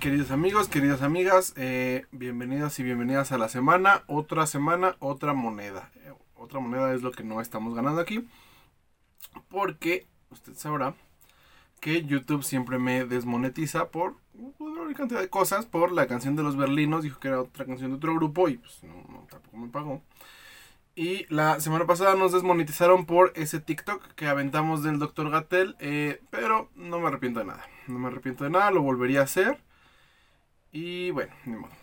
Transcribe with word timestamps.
Queridos 0.00 0.30
amigos, 0.30 0.68
queridas 0.68 1.02
amigas, 1.02 1.52
eh, 1.56 2.06
bienvenidos 2.12 2.78
y 2.78 2.82
bienvenidas 2.82 3.30
a 3.30 3.38
la 3.38 3.48
semana. 3.48 4.04
Otra 4.06 4.46
semana, 4.46 4.96
otra 5.00 5.34
moneda. 5.34 5.90
Eh, 5.96 6.12
otra 6.34 6.60
moneda 6.60 6.94
es 6.94 7.02
lo 7.02 7.12
que 7.12 7.22
no 7.22 7.40
estamos 7.40 7.74
ganando 7.74 8.00
aquí. 8.00 8.26
Porque 9.48 10.06
usted 10.30 10.54
sabrá 10.54 10.94
que 11.80 12.04
YouTube 12.04 12.42
siempre 12.42 12.78
me 12.78 13.04
desmonetiza 13.04 13.90
por 13.90 14.16
una 14.58 14.94
cantidad 14.94 15.20
de 15.20 15.28
cosas. 15.28 15.66
Por 15.66 15.92
la 15.92 16.06
canción 16.06 16.36
de 16.36 16.42
los 16.42 16.56
berlinos, 16.56 17.02
dijo 17.02 17.20
que 17.20 17.28
era 17.28 17.42
otra 17.42 17.66
canción 17.66 17.90
de 17.90 17.96
otro 17.98 18.14
grupo 18.14 18.48
y 18.48 18.56
pues 18.56 18.82
no, 18.82 19.26
tampoco 19.30 19.56
me 19.56 19.68
pagó. 19.68 20.02
Y 20.96 21.26
la 21.32 21.60
semana 21.60 21.86
pasada 21.86 22.14
nos 22.14 22.32
desmonetizaron 22.32 23.04
por 23.04 23.32
ese 23.36 23.60
TikTok 23.60 24.14
que 24.14 24.26
aventamos 24.26 24.82
del 24.82 24.98
Dr. 24.98 25.30
Gatel. 25.30 25.76
Eh, 25.80 26.22
pero 26.30 26.70
no 26.74 26.98
me 26.98 27.08
arrepiento 27.08 27.40
de 27.40 27.46
nada. 27.46 27.66
No 27.86 27.98
me 27.98 28.08
arrepiento 28.08 28.44
de 28.44 28.50
nada, 28.50 28.70
lo 28.70 28.80
volvería 28.80 29.20
a 29.20 29.24
hacer. 29.24 29.60
Y 30.72 31.10
bueno, 31.10 31.32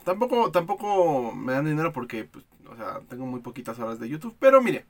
Tampoco, 0.04 0.52
tampoco 0.52 1.32
me 1.32 1.54
dan 1.54 1.66
dinero 1.66 1.94
porque, 1.94 2.26
pues, 2.26 2.44
o 2.68 2.76
sea, 2.76 3.02
tengo 3.08 3.26
muy 3.26 3.40
poquitas 3.40 3.78
horas 3.80 4.00
de 4.00 4.10
YouTube. 4.10 4.36
Pero 4.40 4.62
mire, 4.62 4.86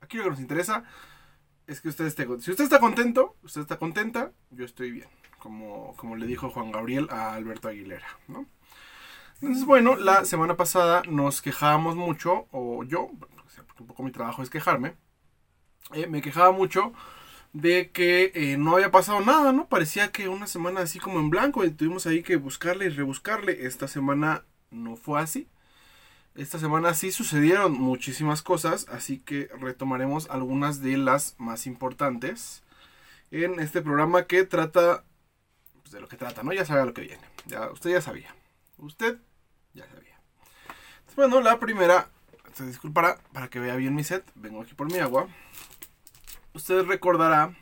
aquí 0.00 0.16
lo 0.16 0.24
que 0.24 0.30
nos 0.30 0.40
interesa 0.40 0.84
es 1.66 1.80
que 1.80 1.88
usted 1.88 2.06
esté 2.06 2.26
Si 2.40 2.50
usted 2.50 2.64
está 2.64 2.78
contento, 2.78 3.36
usted 3.42 3.60
está 3.60 3.76
contenta, 3.76 4.32
yo 4.50 4.64
estoy 4.64 4.92
bien. 4.92 5.08
Como, 5.38 5.94
como 5.96 6.16
le 6.16 6.26
dijo 6.26 6.50
Juan 6.50 6.72
Gabriel 6.72 7.08
a 7.10 7.34
Alberto 7.34 7.68
Aguilera. 7.68 8.06
Entonces, 9.40 9.64
bueno, 9.64 9.96
la 9.96 10.24
semana 10.24 10.56
pasada 10.56 11.02
nos 11.08 11.42
quejábamos 11.42 11.94
mucho, 11.94 12.46
o 12.50 12.82
yo, 12.84 13.08
porque 13.66 13.82
un 13.82 13.86
poco 13.86 14.02
mi 14.02 14.10
trabajo 14.10 14.42
es 14.42 14.50
quejarme, 14.50 14.96
eh, 15.92 16.08
me 16.08 16.22
quejaba 16.22 16.50
mucho 16.50 16.92
de 17.52 17.90
que 17.90 18.32
eh, 18.34 18.56
no 18.56 18.74
había 18.74 18.90
pasado 18.90 19.20
nada, 19.20 19.52
¿no? 19.52 19.68
Parecía 19.68 20.12
que 20.12 20.28
una 20.28 20.46
semana 20.46 20.80
así 20.80 20.98
como 20.98 21.18
en 21.20 21.30
blanco 21.30 21.64
y 21.64 21.70
tuvimos 21.70 22.06
ahí 22.06 22.22
que 22.22 22.36
buscarle 22.36 22.86
y 22.86 22.90
rebuscarle. 22.90 23.66
Esta 23.66 23.88
semana 23.88 24.44
no 24.70 24.96
fue 24.96 25.20
así. 25.20 25.48
Esta 26.34 26.58
semana 26.58 26.94
sí 26.94 27.10
sucedieron 27.10 27.72
muchísimas 27.72 28.42
cosas, 28.42 28.86
así 28.90 29.18
que 29.18 29.50
retomaremos 29.58 30.30
algunas 30.30 30.80
de 30.82 30.96
las 30.96 31.34
más 31.38 31.66
importantes 31.66 32.62
en 33.30 33.58
este 33.58 33.82
programa 33.82 34.26
que 34.26 34.44
trata 34.44 35.04
pues, 35.82 35.90
de 35.92 36.00
lo 36.00 36.08
que 36.08 36.16
trata, 36.16 36.42
¿no? 36.42 36.52
Ya 36.52 36.64
sabe 36.64 36.84
lo 36.84 36.94
que 36.94 37.02
viene. 37.02 37.22
Ya, 37.46 37.70
usted 37.70 37.90
ya 37.90 38.00
sabía. 38.00 38.34
Usted 38.76 39.18
ya 39.74 39.88
sabía. 39.88 40.20
bueno, 41.16 41.40
la 41.40 41.58
primera, 41.58 42.08
se 42.54 42.64
disculpará 42.66 43.18
para 43.32 43.48
que 43.48 43.58
vea 43.58 43.74
bien 43.74 43.96
mi 43.96 44.04
set. 44.04 44.24
Vengo 44.36 44.62
aquí 44.62 44.74
por 44.74 44.92
mi 44.92 44.98
agua 44.98 45.28
usted 46.58 46.82
recordará 46.86 47.56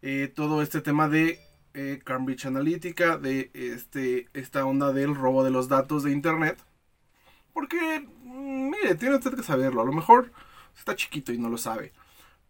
eh, 0.00 0.32
todo 0.34 0.62
este 0.62 0.80
tema 0.80 1.08
de 1.08 1.38
eh, 1.74 2.00
Cambridge 2.02 2.46
Analytica, 2.46 3.18
de 3.18 3.50
este, 3.52 4.26
esta 4.32 4.64
onda 4.64 4.92
del 4.94 5.14
robo 5.14 5.44
de 5.44 5.50
los 5.50 5.68
datos 5.68 6.02
de 6.02 6.10
Internet. 6.10 6.58
Porque, 7.52 8.08
mm, 8.24 8.70
mire, 8.70 8.94
tiene 8.94 9.16
usted 9.16 9.34
que 9.34 9.42
saberlo. 9.42 9.82
A 9.82 9.84
lo 9.84 9.92
mejor 9.92 10.32
está 10.76 10.96
chiquito 10.96 11.30
y 11.32 11.38
no 11.38 11.50
lo 11.50 11.58
sabe. 11.58 11.92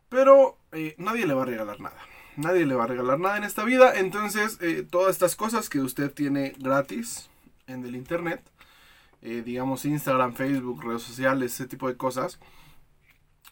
Pero 0.09 0.57
eh, 0.70 0.95
nadie 0.98 1.27
le 1.27 1.34
va 1.34 1.42
a 1.42 1.47
regalar 1.47 1.81
nada. 1.81 1.98
Nadie 2.37 2.64
le 2.64 2.77
va 2.77 2.85
a 2.85 2.87
regalar 2.87 3.19
nada 3.19 3.37
en 3.37 3.45
esta 3.45 3.64
vida. 3.64 3.98
Entonces, 3.98 4.59
todas 4.89 5.11
estas 5.11 5.35
cosas 5.35 5.69
que 5.69 5.81
usted 5.81 6.12
tiene 6.12 6.55
gratis 6.59 7.29
en 7.67 7.85
el 7.85 7.97
Internet, 7.97 8.41
digamos 9.20 9.85
Instagram, 9.85 10.33
Facebook, 10.35 10.85
redes 10.85 11.03
sociales, 11.03 11.55
ese 11.55 11.67
tipo 11.67 11.89
de 11.89 11.97
cosas, 11.97 12.39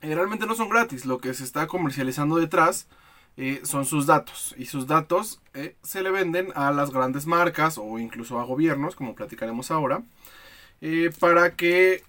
eh, 0.03 0.15
realmente 0.15 0.47
no 0.47 0.55
son 0.55 0.69
gratis. 0.69 1.07
Lo 1.07 1.19
que 1.19 1.35
se 1.35 1.45
está 1.45 1.67
comercializando 1.67 2.37
detrás 2.37 2.89
eh, 3.37 3.61
son 3.65 3.85
sus 3.85 4.07
datos. 4.07 4.55
Y 4.59 4.67
sus 4.67 4.87
datos 4.87 5.41
eh, 5.55 5.77
se 5.83 6.03
le 6.03 6.11
venden 6.11 6.53
a 6.55 6.71
las 6.73 6.91
grandes 6.91 7.27
marcas 7.27 7.79
o 7.79 7.99
incluso 7.99 8.39
a 8.39 8.45
gobiernos, 8.45 8.95
como 8.97 9.15
platicaremos 9.15 9.71
ahora, 9.71 10.03
para 11.21 11.57
que 11.57 12.03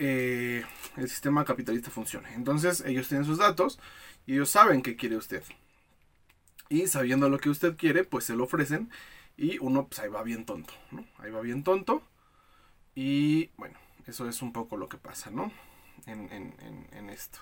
el 0.97 1.09
sistema 1.09 1.45
capitalista 1.45 1.89
funcione. 1.89 2.33
Entonces 2.35 2.83
ellos 2.85 3.07
tienen 3.07 3.25
sus 3.25 3.39
datos 3.39 3.79
y 4.27 4.33
ellos 4.33 4.49
saben 4.49 4.81
qué 4.83 4.95
quiere 4.95 5.17
usted. 5.17 5.43
Y 6.69 6.87
sabiendo 6.87 7.29
lo 7.29 7.39
que 7.39 7.49
usted 7.49 7.75
quiere, 7.77 8.03
pues 8.03 8.25
se 8.25 8.35
lo 8.35 8.43
ofrecen. 8.43 8.91
Y 9.37 9.57
uno, 9.59 9.87
pues 9.87 9.99
ahí 9.99 10.09
va 10.09 10.21
bien 10.23 10.45
tonto. 10.45 10.73
Ahí 11.17 11.31
va 11.31 11.41
bien 11.41 11.63
tonto. 11.63 12.03
Y 12.93 13.49
bueno, 13.57 13.77
eso 14.05 14.27
es 14.29 14.41
un 14.41 14.53
poco 14.53 14.77
lo 14.77 14.89
que 14.89 14.97
pasa, 14.97 15.31
¿no? 15.31 15.51
en 16.05 17.09
esto. 17.09 17.39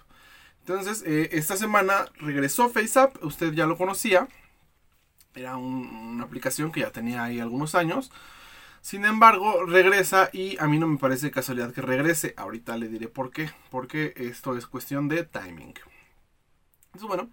Entonces, 0.68 1.02
eh, 1.08 1.30
esta 1.32 1.56
semana 1.56 2.12
regresó 2.16 2.70
FaceApp, 2.70 3.24
usted 3.24 3.54
ya 3.54 3.66
lo 3.66 3.78
conocía. 3.78 4.28
Era 5.34 5.56
una 5.56 6.26
aplicación 6.26 6.74
que 6.74 6.82
ya 6.82 6.92
tenía 6.92 7.24
ahí 7.24 7.40
algunos 7.40 7.74
años. 7.74 8.12
Sin 8.82 9.06
embargo, 9.06 9.64
regresa 9.66 10.30
y 10.34 10.58
a 10.60 10.68
mí 10.68 10.78
no 10.78 10.88
me 10.88 10.98
parece 10.98 11.32
casualidad 11.32 11.74
que 11.74 11.82
regrese. 11.82 12.34
Ahorita 12.36 12.76
le 12.76 12.90
diré 12.90 13.08
por 13.08 13.32
qué. 13.32 13.50
Porque 13.70 14.14
esto 14.18 14.58
es 14.58 14.68
cuestión 14.68 15.08
de 15.08 15.24
timing. 15.24 15.74
Entonces, 16.88 17.08
bueno, 17.08 17.30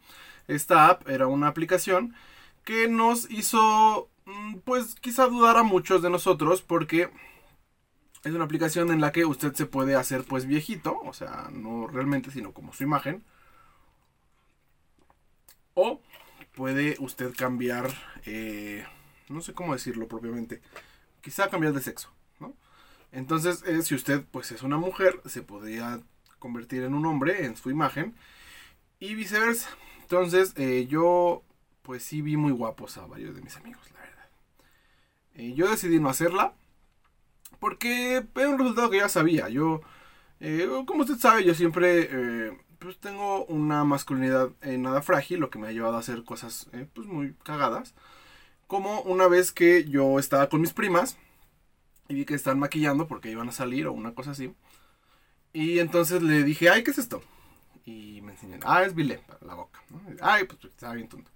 esta 0.47 0.87
app 0.87 1.09
era 1.09 1.27
una 1.27 1.49
aplicación 1.49 2.15
que 2.62 2.87
nos 2.87 3.28
hizo, 3.33 4.11
mm, 4.27 4.59
pues 4.59 4.94
quizá 4.94 5.27
dudar 5.27 5.56
a 5.56 5.65
muchos 5.65 6.03
de 6.03 6.11
nosotros 6.11 6.62
porque 6.62 7.11
es 8.25 8.33
una 8.33 8.45
aplicación 8.45 8.91
en 8.91 9.01
la 9.01 9.12
que 9.12 9.27
usted 9.27 9.53
se 9.55 9.67
puede 9.67 9.95
hacer 9.97 10.25
pues 10.25 10.47
viejito, 10.47 10.99
o 11.03 11.12
sea, 11.12 11.51
no 11.53 11.87
realmente, 11.87 12.31
sino 12.31 12.53
como 12.53 12.73
su 12.73 12.83
imagen. 12.83 13.23
O 15.75 16.01
puede 16.55 16.97
usted 17.01 17.35
cambiar, 17.37 17.91
eh, 18.25 18.87
no 19.29 19.43
sé 19.43 19.53
cómo 19.53 19.75
decirlo 19.75 20.09
propiamente, 20.09 20.62
quizá 21.21 21.51
cambiar 21.51 21.75
de 21.75 21.83
sexo, 21.83 22.11
¿no? 22.41 22.55
Entonces, 23.12 23.62
eh, 23.67 23.83
si 23.83 23.95
usted 23.95 24.25
pues 24.31 24.53
es 24.53 24.62
una 24.62 24.79
mujer, 24.79 25.21
se 25.27 25.43
podría 25.43 26.01
convertir 26.39 26.83
en 26.85 26.95
un 26.95 27.05
hombre 27.06 27.45
en 27.45 27.56
su 27.56 27.71
imagen 27.71 28.15
y 29.01 29.15
viceversa. 29.15 29.69
Entonces, 30.01 30.55
eh, 30.56 30.87
yo 30.89 31.43
pues 31.83 32.03
sí 32.03 32.23
vi 32.23 32.37
muy 32.39 32.53
guapos 32.53 32.97
a 32.97 33.06
varios 33.06 33.35
de 33.35 33.43
mis 33.43 33.56
amigos, 33.56 33.83
la 33.93 34.01
verdad. 34.01 35.55
yo 35.55 35.69
decidí 35.69 36.01
no 36.01 36.09
hacerla 36.09 36.55
porque 37.64 38.22
era 38.34 38.50
un 38.50 38.58
resultado 38.58 38.91
que 38.91 38.98
ya 38.98 39.08
sabía. 39.08 39.48
Yo, 39.48 39.80
eh, 40.38 40.69
como 40.86 41.00
usted 41.00 41.16
sabe, 41.16 41.44
yo 41.44 41.54
siempre 41.54 42.10
eh, 42.10 42.58
pues 42.78 42.98
tengo 42.98 43.47
una 43.47 43.84
masculinidad 43.84 44.50
eh, 44.60 44.76
nada 44.76 45.00
frágil, 45.00 45.41
lo 45.41 45.48
que 45.48 45.58
me 45.58 45.69
ha 45.69 45.72
llevado 45.72 45.97
a 45.97 46.00
hacer 46.00 46.25
cosas 46.25 46.69
pues 46.92 47.06
muy 47.06 47.32
cagadas. 47.42 47.94
Como 48.66 49.00
una 49.00 49.28
vez 49.28 49.50
que 49.50 49.86
yo 49.86 50.19
estaba 50.19 50.50
con 50.50 50.60
mis 50.60 50.75
primas 50.75 51.16
y 52.06 52.16
vi 52.16 52.26
que 52.26 52.34
estaban 52.34 52.58
maquillando 52.58 53.08
porque 53.08 53.30
iban 53.30 53.48
a 53.48 53.52
salir 53.52 53.86
o 53.86 53.94
una 53.94 54.14
cosa 54.14 54.32
así. 54.32 54.54
Y 55.54 55.78
entonces 55.78 56.20
le 56.22 56.42
dije, 56.44 56.69
ay, 56.69 56.84
¿qué 56.84 56.91
es 56.91 56.98
esto? 56.98 57.22
Y 57.86 58.20
me 58.20 58.32
enseñan, 58.32 58.60
ah, 58.64 58.82
es 58.82 58.94
bilé 58.94 59.20
para 59.26 59.38
la 59.41 59.54
boca. 59.54 59.81
Ay, 60.20 60.44
pues 60.44 60.62
estaba 60.66 60.92
bien 60.92 61.08
tonto. 61.08 61.31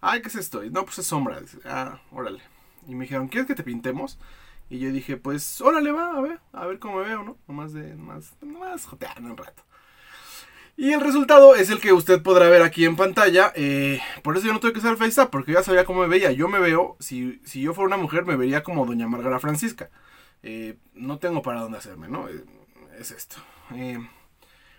Ay, 0.00 0.22
¿qué 0.22 0.28
es 0.28 0.36
esto? 0.36 0.62
Y, 0.62 0.70
no, 0.70 0.84
pues 0.84 1.00
es 1.00 1.06
sombra. 1.06 1.42
ah, 1.64 2.00
órale. 2.12 2.42
Y 2.86 2.94
me 2.94 3.06
dijeron, 3.06 3.26
¿quieres 3.26 3.48
que 3.48 3.56
te 3.56 3.64
pintemos? 3.64 4.20
Y 4.70 4.78
yo 4.78 4.90
dije, 4.90 5.16
pues, 5.16 5.60
órale, 5.60 5.92
va, 5.92 6.16
a 6.16 6.20
ver, 6.20 6.40
a 6.52 6.66
ver 6.66 6.78
cómo 6.78 6.98
me 6.98 7.04
veo, 7.04 7.22
¿no? 7.22 7.36
Nomás 7.46 7.72
de, 7.72 7.94
nomás, 7.94 8.32
nomás 8.40 8.86
joteando 8.86 9.30
un 9.30 9.36
rato. 9.36 9.62
Y 10.76 10.92
el 10.92 11.00
resultado 11.00 11.54
es 11.54 11.70
el 11.70 11.80
que 11.80 11.92
usted 11.92 12.22
podrá 12.22 12.48
ver 12.48 12.62
aquí 12.62 12.84
en 12.84 12.96
pantalla. 12.96 13.52
Eh, 13.54 14.00
por 14.22 14.36
eso 14.36 14.46
yo 14.46 14.52
no 14.52 14.58
tuve 14.60 14.72
que 14.72 14.80
usar 14.80 14.96
FaceApp, 14.96 15.30
porque 15.30 15.52
ya 15.52 15.62
sabía 15.62 15.84
cómo 15.84 16.00
me 16.00 16.08
veía. 16.08 16.32
Yo 16.32 16.48
me 16.48 16.58
veo, 16.58 16.96
si, 16.98 17.40
si 17.44 17.60
yo 17.60 17.74
fuera 17.74 17.86
una 17.86 17.96
mujer, 17.96 18.24
me 18.24 18.36
vería 18.36 18.62
como 18.64 18.84
Doña 18.84 19.06
Margarita 19.06 19.38
Francisca. 19.38 19.90
Eh, 20.42 20.76
no 20.94 21.18
tengo 21.18 21.42
para 21.42 21.60
dónde 21.60 21.78
hacerme, 21.78 22.08
¿no? 22.08 22.28
Eh, 22.28 22.44
es 22.98 23.12
esto. 23.12 23.36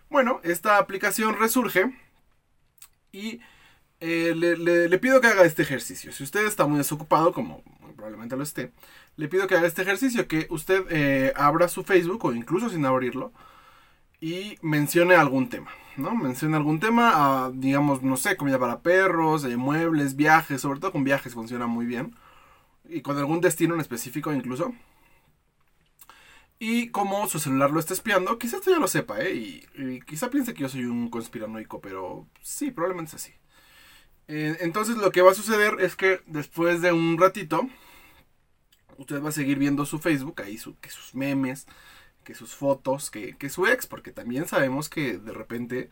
bueno, 0.09 0.41
esta 0.43 0.77
aplicación 0.77 1.37
resurge 1.39 1.93
y 3.11 3.39
le, 4.01 4.99
pido 4.99 5.21
que 5.21 5.27
haga 5.27 5.43
este 5.43 5.61
ejercicio. 5.61 6.11
Si 6.11 6.23
usted 6.23 6.45
está 6.45 6.65
muy 6.65 6.77
desocupado, 6.77 7.31
como 7.33 7.63
probablemente 7.95 8.35
lo 8.35 8.43
esté, 8.43 8.71
le 9.17 9.27
pido 9.27 9.47
que 9.47 9.55
haga 9.55 9.67
este 9.67 9.81
ejercicio, 9.81 10.27
que 10.27 10.47
usted 10.49 10.85
eh, 10.89 11.33
abra 11.35 11.67
su 11.67 11.83
Facebook 11.83 12.25
o 12.25 12.33
incluso 12.33 12.69
sin 12.69 12.85
abrirlo 12.85 13.31
y 14.21 14.57
mencione 14.61 15.15
algún 15.15 15.49
tema, 15.49 15.71
¿no? 15.97 16.15
Mencione 16.15 16.57
algún 16.57 16.79
tema, 16.79 17.11
ah, 17.13 17.51
digamos, 17.53 18.01
no 18.01 18.17
sé, 18.17 18.37
comida 18.37 18.59
para 18.59 18.81
perros, 18.81 19.45
eh, 19.45 19.57
muebles, 19.57 20.15
viajes, 20.15 20.61
sobre 20.61 20.79
todo 20.79 20.91
con 20.91 21.03
viajes 21.03 21.33
funciona 21.33 21.67
muy 21.67 21.85
bien 21.85 22.15
y 22.89 23.01
con 23.01 23.17
algún 23.17 23.41
destino 23.41 23.73
en 23.75 23.81
específico 23.81 24.33
incluso. 24.33 24.73
Y 26.59 26.89
como 26.89 27.27
su 27.27 27.39
celular 27.39 27.71
lo 27.71 27.79
está 27.79 27.93
espiando, 27.93 28.39
quizás 28.39 28.59
usted 28.59 28.71
ya 28.73 28.79
lo 28.79 28.87
sepa, 28.87 29.19
¿eh? 29.21 29.33
Y, 29.35 30.01
quizá 30.01 30.29
piense 30.29 30.53
que 30.53 30.61
yo 30.61 30.69
soy 30.69 30.85
un 30.85 31.09
conspiranoico, 31.09 31.81
pero 31.81 32.27
sí, 32.41 32.71
probablemente 32.71 33.09
es 33.09 33.15
así. 33.15 33.33
Eh, 34.27 34.57
entonces 34.61 34.97
lo 34.97 35.11
que 35.11 35.21
va 35.21 35.31
a 35.31 35.35
suceder 35.35 35.75
es 35.79 35.95
que 35.95 36.21
después 36.25 36.81
de 36.81 36.91
un 36.93 37.17
ratito, 37.19 37.69
usted 38.97 39.21
va 39.21 39.29
a 39.29 39.33
seguir 39.33 39.59
viendo 39.59 39.85
su 39.85 39.99
Facebook, 39.99 40.41
ahí 40.41 40.57
su, 40.57 40.77
que 40.79 40.89
sus 40.89 41.15
memes, 41.15 41.67
que 42.23 42.35
sus 42.35 42.55
fotos, 42.55 43.09
que, 43.09 43.35
que 43.37 43.49
su 43.49 43.67
ex, 43.67 43.87
porque 43.87 44.11
también 44.11 44.47
sabemos 44.47 44.89
que 44.89 45.17
de 45.17 45.31
repente 45.33 45.89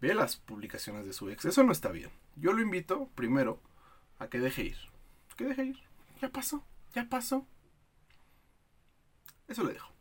ve 0.00 0.14
las 0.14 0.36
publicaciones 0.36 1.06
de 1.06 1.12
su 1.12 1.30
ex. 1.30 1.44
Eso 1.44 1.62
no 1.62 1.72
está 1.72 1.90
bien. 1.90 2.10
Yo 2.36 2.52
lo 2.52 2.62
invito 2.62 3.08
primero 3.14 3.60
a 4.18 4.28
que 4.28 4.40
deje 4.40 4.62
ir. 4.62 4.76
Que 5.36 5.44
deje 5.44 5.64
ir. 5.64 5.78
Ya 6.20 6.30
pasó. 6.30 6.64
Ya 6.94 7.08
pasó. 7.08 7.46
Eso 9.48 9.64
le 9.64 9.74
dejo. 9.74 9.96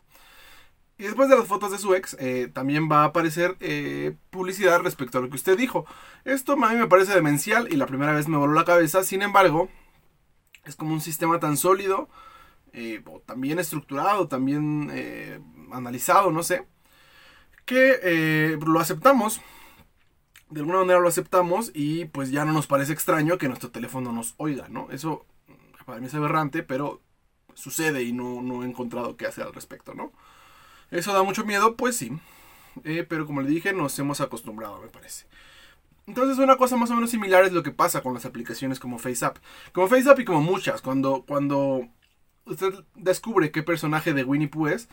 Y 0.97 1.03
después 1.03 1.27
de 1.27 1.35
las 1.35 1.47
fotos 1.47 1.71
de 1.71 1.77
su 1.77 1.93
ex, 1.93 2.15
eh, 2.19 2.49
también 2.53 2.89
va 2.89 3.01
a 3.01 3.05
aparecer 3.05 3.57
eh, 3.59 4.15
publicidad 4.29 4.79
respecto 4.79 5.17
a 5.17 5.21
lo 5.21 5.29
que 5.29 5.35
usted 5.35 5.57
dijo. 5.57 5.85
Esto 6.23 6.53
a 6.53 6.69
mí 6.69 6.75
me 6.77 6.87
parece 6.87 7.13
demencial 7.13 7.67
y 7.71 7.75
la 7.75 7.85
primera 7.85 8.13
vez 8.13 8.29
me 8.29 8.37
voló 8.37 8.53
la 8.53 8.63
cabeza. 8.63 9.03
Sin 9.03 9.21
embargo, 9.21 9.69
es 10.63 10.77
como 10.77 10.93
un 10.93 11.01
sistema 11.01 11.39
tan 11.39 11.57
sólido, 11.57 12.07
eh, 12.75 13.03
también 13.25 13.59
estructurado, 13.59 14.27
también 14.27 14.91
analizado, 15.71 16.31
no 16.31 16.43
sé, 16.43 16.67
que 17.65 18.57
lo 18.65 18.79
aceptamos. 18.79 19.41
De 20.49 20.59
alguna 20.59 20.79
manera 20.79 20.99
lo 20.99 21.07
aceptamos 21.07 21.71
y 21.73 22.05
pues 22.05 22.29
ya 22.29 22.45
no 22.45 22.53
nos 22.53 22.67
parece 22.67 22.93
extraño 22.93 23.39
que 23.39 23.47
nuestro 23.47 23.71
teléfono 23.71 24.11
nos 24.11 24.35
oiga, 24.37 24.67
¿no? 24.69 24.89
Eso 24.91 25.25
para 25.85 25.99
mí 25.99 26.07
es 26.07 26.13
aberrante, 26.13 26.63
pero 26.63 27.01
sucede 27.53 28.03
y 28.03 28.13
no, 28.13 28.41
no 28.41 28.63
he 28.63 28.67
encontrado 28.67 29.17
qué 29.17 29.25
hacer 29.25 29.45
al 29.45 29.53
respecto, 29.53 29.93
¿no? 29.93 30.11
¿Eso 30.91 31.13
da 31.13 31.23
mucho 31.23 31.45
miedo? 31.45 31.75
Pues 31.75 31.97
sí. 31.97 32.11
Eh, 32.83 33.05
pero 33.07 33.25
como 33.25 33.41
le 33.41 33.49
dije, 33.49 33.73
nos 33.73 33.97
hemos 33.99 34.21
acostumbrado, 34.21 34.81
me 34.81 34.87
parece. 34.87 35.25
Entonces 36.07 36.37
una 36.37 36.57
cosa 36.57 36.77
más 36.77 36.91
o 36.91 36.95
menos 36.95 37.09
similar 37.09 37.45
es 37.45 37.53
lo 37.53 37.63
que 37.63 37.71
pasa 37.71 38.01
con 38.01 38.13
las 38.13 38.25
aplicaciones 38.25 38.79
como 38.79 38.99
FaceApp. 38.99 39.37
Como 39.71 39.87
FaceApp 39.87 40.19
y 40.19 40.25
como 40.25 40.41
muchas, 40.41 40.81
cuando, 40.81 41.23
cuando 41.27 41.87
usted 42.45 42.73
descubre 42.95 43.51
qué 43.51 43.63
personaje 43.63 44.13
de 44.13 44.23
Winnie 44.23 44.47
Pooh 44.47 44.67
es, 44.67 44.89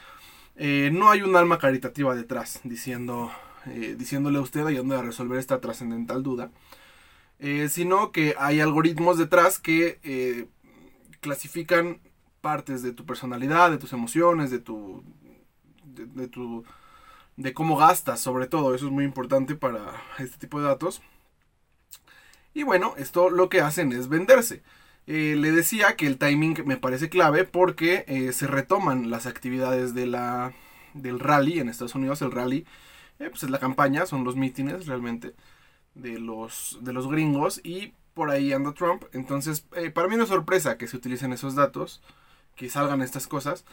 eh, 0.56 0.90
no 0.93 1.10
hay 1.10 1.22
un 1.22 1.37
alma 1.37 1.58
caritativa 1.58 2.14
detrás 2.14 2.60
diciendo, 2.64 3.31
eh, 3.66 3.94
diciéndole 3.99 4.38
a 4.38 4.43
usted 4.43 4.66
ayudando 4.66 4.99
a 4.99 5.02
resolver 5.02 5.38
esta 5.38 5.60
trascendental 5.60 6.22
duda. 6.22 6.50
sino 7.69 8.12
que 8.12 8.37
hay 8.38 8.60
algoritmos 8.60 9.19
detrás 9.19 9.58
que 9.58 10.49
clasifican 11.20 12.00
partes 12.43 12.82
de 12.82 12.93
tu 12.93 13.06
personalidad, 13.06 13.70
de 13.70 13.78
tus 13.78 13.94
emociones, 13.94 14.50
de 14.50 14.58
tu, 14.58 15.02
de, 15.84 16.28
tu 16.28 16.64
de 17.37 17.55
cómo 17.55 17.76
gastas, 17.76 18.20
sobre 18.20 18.46
todo, 18.46 18.75
eso 18.75 18.87
es 18.87 18.93
muy 18.93 19.05
importante 19.05 19.55
para 19.55 19.94
este 20.19 20.37
tipo 20.37 20.60
de 20.60 20.66
datos. 20.66 21.00
Y 22.52 22.64
bueno, 22.64 22.94
esto 22.98 23.31
lo 23.31 23.48
que 23.48 23.62
hacen 23.62 23.93
es 23.93 24.08
venderse. 24.08 24.62
Eh, 25.06 25.34
le 25.37 25.50
decía 25.50 25.96
que 25.96 26.06
el 26.06 26.19
timing 26.19 26.62
me 26.64 26.76
parece 26.76 27.08
clave 27.08 27.44
porque 27.44 28.04
eh, 28.06 28.32
se 28.32 28.46
retoman 28.46 29.10
las 29.10 29.26
actividades 29.26 29.94
del 29.94 31.20
rally 31.20 31.58
en 31.58 31.69
Estados 31.69 31.94
Unidos. 31.94 32.22
El 32.22 32.31
rally 32.31 32.66
eh, 33.19 33.28
pues 33.31 33.43
es 33.43 33.50
la 33.50 33.58
campaña, 33.58 34.06
son 34.06 34.25
los 34.25 34.37
mítines 34.37 34.87
realmente 34.87 35.34
de 35.94 36.19
los, 36.19 36.78
de 36.82 36.93
los 36.93 37.08
gringos 37.08 37.60
y 37.64 37.94
por 38.14 38.31
ahí 38.31 38.52
anda 38.52 38.72
Trump. 38.75 39.04
Entonces, 39.12 39.66
para 39.94 40.08
mí 40.08 40.16
no 40.16 40.25
es 40.25 40.28
sorpresa 40.28 40.78
que 40.78 40.87
se 40.88 40.96
utilicen 40.96 41.32
esos 41.32 41.55
datos, 41.55 42.02
que 42.56 42.69
salgan 42.69 43.02
estas 43.02 43.26
cosas. 43.26 43.64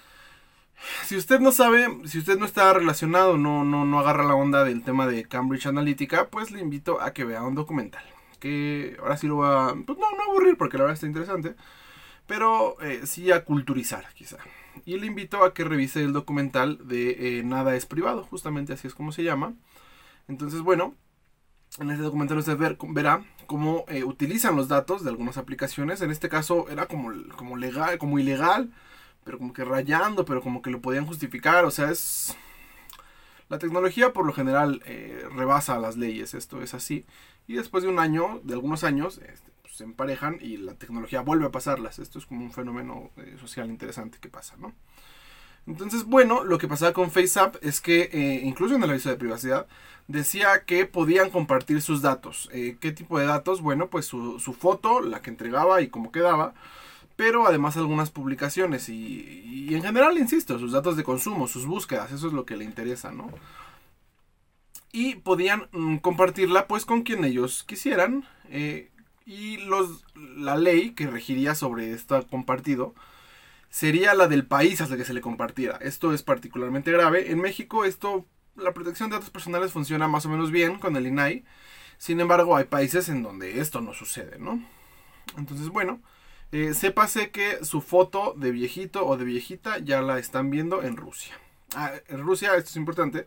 Si 1.06 1.18
usted 1.18 1.40
no 1.42 1.52
sabe, 1.52 1.88
si 2.06 2.20
usted 2.20 2.38
no 2.38 2.46
está 2.46 2.74
relacionado, 2.74 3.38
no, 3.38 3.66
no, 3.66 3.86
no 3.86 4.00
agarra 4.00 4.24
la 4.24 4.36
onda 4.36 4.64
del 4.64 4.84
tema 4.84 5.08
de 5.08 5.26
Cambridge 5.26 5.68
Analytica, 5.68 6.30
pues 6.30 6.52
le 6.52 6.62
invito 6.62 7.02
a 7.02 7.14
que 7.14 7.26
vea 7.26 7.44
un 7.44 7.56
documental. 7.56 8.04
Que 8.40 8.98
ahora 9.00 9.18
sí 9.18 9.28
lo 9.28 9.38
va 9.38 9.70
a, 9.70 9.76
pues 9.76 9.98
no, 9.98 10.12
no 10.12 10.24
aburrir 10.30 10.58
porque 10.58 10.78
la 10.78 10.84
verdad 10.84 10.96
está 10.96 11.08
interesante, 11.08 11.56
pero 12.30 12.80
eh, 12.82 13.02
sí 13.06 13.32
a 13.32 13.44
culturizar 13.44 14.06
quizá. 14.14 14.38
Y 14.86 14.98
le 15.00 15.08
invito 15.08 15.44
a 15.44 15.54
que 15.54 15.64
revise 15.64 16.04
el 16.04 16.14
documental 16.14 16.88
de 16.88 17.40
eh, 17.40 17.44
Nada 17.44 17.76
es 17.76 17.86
privado, 17.88 18.24
justamente 18.24 18.74
así 18.74 18.88
es 18.88 18.94
como 18.94 19.12
se 19.12 19.24
llama. 19.24 19.54
Entonces, 20.28 20.62
bueno, 20.62 20.94
en 21.80 21.90
este 21.90 22.04
documental 22.04 22.38
usted 22.38 22.56
ver, 22.56 22.78
verá 22.90 23.26
cómo 23.48 23.84
eh, 23.88 24.04
utilizan 24.04 24.56
los 24.56 24.68
datos 24.68 25.04
de 25.04 25.10
algunas 25.10 25.38
aplicaciones. 25.38 26.02
En 26.02 26.12
este 26.12 26.30
caso 26.30 26.70
era 26.70 26.86
como, 26.86 27.12
como 27.36 27.58
legal, 27.58 27.98
como 27.98 28.20
ilegal 28.20 28.72
pero 29.24 29.38
como 29.38 29.54
que 29.54 29.64
rayando, 29.64 30.26
pero 30.26 30.42
como 30.42 30.62
que 30.62 30.72
lo 30.72 30.82
podían 30.82 31.06
justificar, 31.06 31.66
o 31.66 31.72
sea, 31.72 31.92
es... 31.92 32.36
La 33.48 33.60
tecnología 33.60 34.12
por 34.14 34.26
lo 34.26 34.34
general 34.34 34.82
rebasa 35.36 35.78
las 35.78 35.98
leyes, 35.98 36.34
esto 36.34 36.62
es 36.64 36.74
así. 36.74 37.06
Y 37.50 37.56
después 37.56 37.84
de 37.84 37.90
un 37.90 37.98
año, 37.98 38.42
de 38.44 38.54
algunos 38.54 38.84
años, 38.84 39.18
este, 39.18 39.52
pues, 39.64 39.76
se 39.76 39.84
emparejan 39.84 40.38
y 40.40 40.58
la 40.58 40.76
tecnología 40.76 41.22
vuelve 41.22 41.48
a 41.48 41.52
pasarlas. 41.52 41.98
Esto 41.98 42.20
es 42.20 42.28
como 42.28 42.46
un 42.46 42.54
fenómeno 42.54 43.10
eh, 43.18 43.38
social 43.40 43.70
interesante 43.70 44.20
que 44.22 44.30
pasa, 44.30 44.56
¿no? 44.58 44.74
Entonces, 45.66 46.04
bueno, 46.06 46.44
lo 46.44 46.60
que 46.60 46.68
pasaba 46.68 46.94
con 46.94 47.10
FaceApp 47.10 47.56
es 47.62 47.82
que, 47.82 48.10
eh, 48.14 48.42
incluso 48.44 48.76
en 48.76 48.84
el 48.84 48.92
aviso 48.92 49.10
de 49.10 49.16
privacidad, 49.16 49.66
decía 50.08 50.64
que 50.66 50.86
podían 50.86 51.32
compartir 51.32 51.82
sus 51.82 52.04
datos. 52.04 52.50
¿Qué 52.52 52.92
tipo 52.92 53.18
de 53.18 53.26
datos? 53.26 53.62
Bueno, 53.62 53.90
pues 53.90 54.06
su, 54.06 54.40
su 54.40 54.54
foto, 54.54 55.02
la 55.02 55.24
que 55.24 55.32
entregaba 55.32 55.82
y 55.82 55.90
cómo 55.90 56.12
quedaba 56.12 56.54
pero 57.20 57.46
además 57.46 57.76
algunas 57.76 58.12
publicaciones 58.12 58.88
y, 58.88 59.68
en 59.76 59.84
general, 59.84 60.18
insisto, 60.18 60.58
sus 60.58 60.72
datos 60.72 60.96
de 60.96 61.04
consumo, 61.04 61.50
sus 61.50 61.66
búsquedas, 61.66 62.14
eso 62.14 62.28
es 62.28 62.34
lo 62.34 62.46
que 62.46 62.56
le 62.56 62.64
interesa, 62.64 63.12
¿no? 63.12 63.30
Y 64.92 65.16
podían 65.16 65.68
mm, 65.72 65.98
compartirla 65.98 66.68
pues 66.68 66.86
con 66.86 67.04
quien 67.04 67.24
ellos 67.24 67.64
quisieran 67.64 68.26
eh, 68.50 68.90
y 69.26 69.58
los, 69.58 70.04
la 70.16 70.58
ley 70.58 70.92
que 70.92 71.08
regiría 71.08 71.54
sobre 71.54 71.94
esto 71.94 72.26
compartido 72.28 72.96
sería 73.70 74.16
la 74.16 74.28
del 74.28 74.46
país 74.46 74.82
hasta 74.82 74.98
que 74.98 75.06
se 75.06 75.14
le 75.14 75.22
compartiera. 75.22 75.78
Esto 75.78 76.14
es 76.14 76.24
particularmente 76.24 76.92
grave. 76.92 77.32
En 77.32 77.40
México 77.40 77.86
esto, 77.86 78.26
la 78.56 78.74
protección 78.74 79.10
de 79.10 79.18
datos 79.18 79.30
personales 79.30 79.72
funciona 79.72 80.08
más 80.08 80.26
o 80.26 80.30
menos 80.30 80.52
bien 80.52 80.80
con 80.80 80.96
el 80.96 81.08
INAI. 81.08 81.46
Sin 81.98 82.20
embargo, 82.20 82.56
hay 82.56 82.66
países 82.66 83.10
en 83.10 83.24
donde 83.24 83.60
esto 83.60 83.82
no 83.82 83.94
sucede, 83.94 84.40
¿no? 84.40 84.64
Entonces, 85.38 85.70
bueno, 85.70 86.02
eh, 86.52 86.74
sépase 86.74 87.30
que 87.30 87.64
su 87.64 87.82
foto 87.82 88.34
de 88.36 88.52
viejito 88.52 89.06
o 89.06 89.18
de 89.18 89.26
viejita 89.26 89.78
ya 89.78 90.02
la 90.02 90.18
están 90.18 90.50
viendo 90.50 90.82
en 90.82 90.98
Rusia. 90.98 91.36
Ah, 91.76 91.94
en 92.08 92.20
Rusia 92.22 92.56
esto 92.56 92.70
es 92.70 92.76
importante 92.78 93.26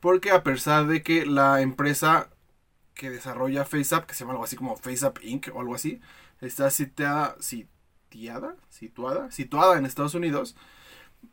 porque 0.00 0.30
a 0.30 0.42
pesar 0.42 0.86
de 0.86 1.02
que 1.02 1.26
la 1.26 1.60
empresa 1.60 2.28
que 2.94 3.10
desarrolla 3.10 3.64
FaceApp, 3.64 4.06
que 4.06 4.14
se 4.14 4.20
llama 4.20 4.32
algo 4.32 4.44
así 4.44 4.56
como 4.56 4.76
FaceApp 4.76 5.18
Inc. 5.22 5.48
o 5.54 5.60
algo 5.60 5.74
así, 5.74 6.00
está 6.40 6.70
sitiada, 6.70 7.36
sitiada, 7.40 8.56
situada, 8.70 9.30
situada 9.30 9.78
en 9.78 9.86
Estados 9.86 10.14
Unidos, 10.14 10.56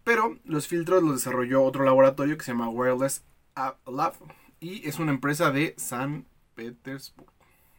pero 0.03 0.37
los 0.45 0.67
filtros 0.67 1.03
los 1.03 1.15
desarrolló 1.15 1.63
otro 1.63 1.83
laboratorio 1.85 2.37
que 2.37 2.45
se 2.45 2.51
llama 2.51 2.69
Wireless 2.69 3.23
App 3.55 3.77
Lab 3.87 4.13
y 4.59 4.87
es 4.87 4.99
una 4.99 5.11
empresa 5.11 5.51
de 5.51 5.75
San 5.77 6.25
Petersburgo. 6.55 7.31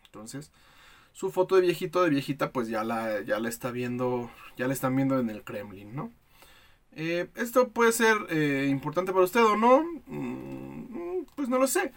Entonces, 0.06 0.52
su 1.12 1.30
foto 1.30 1.56
de 1.56 1.62
viejito, 1.62 2.02
de 2.02 2.10
viejita, 2.10 2.52
pues 2.52 2.68
ya 2.68 2.84
la, 2.84 3.22
ya 3.22 3.38
la 3.40 3.48
está 3.48 3.70
viendo, 3.70 4.30
ya 4.56 4.66
la 4.66 4.72
están 4.74 4.96
viendo 4.96 5.18
en 5.18 5.30
el 5.30 5.44
Kremlin, 5.44 5.94
¿no? 5.94 6.12
Eh, 6.94 7.28
¿Esto 7.36 7.68
puede 7.70 7.92
ser 7.92 8.16
eh, 8.30 8.66
importante 8.70 9.12
para 9.12 9.24
usted 9.24 9.42
o 9.44 9.56
no? 9.56 9.82
Mm, 10.06 11.24
pues 11.36 11.48
no 11.48 11.58
lo 11.58 11.66
sé. 11.66 11.92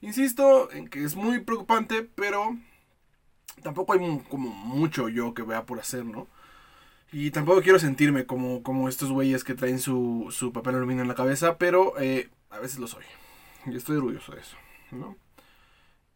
Insisto 0.00 0.70
en 0.72 0.88
que 0.88 1.04
es 1.04 1.14
muy 1.16 1.40
preocupante, 1.40 2.02
pero 2.14 2.56
tampoco 3.62 3.92
hay 3.92 4.00
como 4.28 4.50
mucho 4.50 5.08
yo 5.08 5.34
que 5.34 5.42
vea 5.42 5.64
por 5.66 5.78
hacer, 5.80 6.04
¿no? 6.04 6.28
Y 7.12 7.30
tampoco 7.30 7.62
quiero 7.62 7.78
sentirme 7.78 8.26
como, 8.26 8.62
como 8.62 8.88
estos 8.88 9.10
güeyes 9.12 9.44
que 9.44 9.54
traen 9.54 9.78
su, 9.78 10.28
su 10.30 10.52
papel 10.52 10.76
aluminio 10.76 11.02
en 11.02 11.08
la 11.08 11.14
cabeza, 11.14 11.58
pero 11.58 11.98
eh, 12.00 12.30
a 12.50 12.58
veces 12.58 12.78
lo 12.78 12.86
soy. 12.86 13.04
Y 13.66 13.76
estoy 13.76 13.96
orgulloso 13.98 14.32
de 14.32 14.40
eso, 14.40 14.56
¿no? 14.90 15.16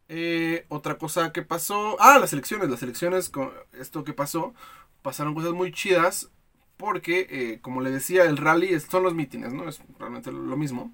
Eh, 0.08 0.66
otra 0.68 0.98
cosa 0.98 1.32
que 1.32 1.42
pasó. 1.42 1.96
Ah, 2.00 2.18
las 2.18 2.32
elecciones. 2.32 2.70
Las 2.70 2.82
elecciones, 2.82 3.28
con 3.28 3.52
esto 3.72 4.04
que 4.04 4.12
pasó, 4.12 4.54
pasaron 5.02 5.34
cosas 5.34 5.52
muy 5.52 5.72
chidas. 5.72 6.30
Porque, 6.76 7.26
eh, 7.30 7.58
como 7.62 7.80
le 7.80 7.90
decía, 7.90 8.24
el 8.24 8.36
rally 8.36 8.78
son 8.80 9.02
los 9.02 9.14
mítines, 9.14 9.52
¿no? 9.52 9.68
Es 9.68 9.80
realmente 9.98 10.30
lo 10.30 10.56
mismo. 10.56 10.92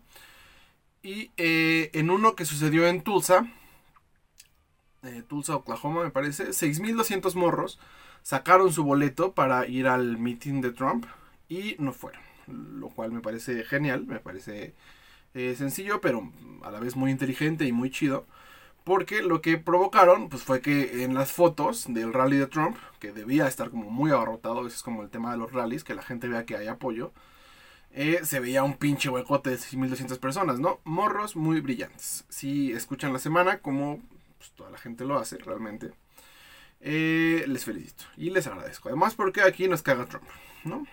Y 1.03 1.33
eh, 1.37 1.91
en 1.95 2.11
uno 2.11 2.37
que 2.37 2.45
sucedió 2.45 2.87
en 2.87 3.03
Tulsa, 3.03 3.47
Tulsa, 5.27 5.57
Oklahoma, 5.57 6.05
me 6.05 6.11
parece, 6.11 6.53
6.200 6.53 7.35
morros 7.35 7.81
sacaron 8.23 8.73
su 8.73 8.85
boleto 8.85 9.33
para 9.33 9.67
ir 9.67 9.89
al 9.89 10.17
meeting 10.19 10.61
de 10.61 10.71
Trump 10.71 11.07
y 11.49 11.75
no 11.81 11.93
fueron. 11.93 12.23
Lo 12.47 12.89
cual 12.89 13.11
me 13.11 13.21
parece 13.21 13.65
genial, 13.65 14.07
me 14.07 14.21
parece 14.21 14.75
sencillo, 15.35 16.01
pero 16.01 16.31
a 16.62 16.71
la 16.71 16.79
vez 16.79 16.95
muy 16.95 17.11
inteligente 17.11 17.65
y 17.65 17.73
muy 17.73 17.91
chido. 17.91 18.27
Porque 18.85 19.23
lo 19.23 19.41
que 19.41 19.59
provocaron 19.59 20.29
pues 20.29 20.43
fue 20.43 20.61
que 20.61 21.05
en 21.05 21.15
las 21.15 21.33
fotos 21.33 21.85
del 21.89 22.12
rally 22.12 22.37
de 22.37 22.49
Trump, 22.49 22.77
que 22.99 23.12
debía 23.12 23.47
estar 23.47 23.71
como 23.71 23.91
muy 23.91 24.11
abarrotado, 24.11 24.67
ese 24.67 24.77
es 24.77 24.83
como 24.83 25.03
el 25.03 25.11
tema 25.11 25.31
de 25.33 25.39
los 25.39 25.53
rallies, 25.53 25.85
que 25.85 25.95
la 25.95 26.03
gente 26.03 26.29
vea 26.29 26.47
que 26.47 26.57
hay 26.57 26.67
apoyo, 26.67 27.12
eh, 27.95 28.21
se 28.25 28.41
veía 28.41 28.65
un 28.65 28.79
pinche 28.79 29.11
huecote 29.11 29.51
de 29.51 29.59
6.200 29.59 30.19
personas, 30.19 30.59
¿no? 30.59 30.81
Morros 30.85 31.37
muy 31.37 31.61
brillantes. 31.61 32.25
Si 32.29 32.73
escuchan 32.73 33.12
la 33.12 33.19
semana, 33.19 33.59
como 33.59 34.01
pues, 34.39 34.51
toda 34.53 34.71
la 34.71 34.79
gente 34.79 35.05
lo 35.05 35.19
hace 35.19 35.37
realmente, 35.39 35.93
eh, 36.81 37.45
les 37.47 37.65
felicito 37.65 38.05
y 38.17 38.31
les 38.31 38.47
agradezco. 38.47 38.89
Además 38.89 39.15
porque 39.15 39.43
aquí 39.43 39.69
nos 39.69 39.83
caga 39.83 40.07
Trump, 40.07 40.25
¿no? 40.65 40.87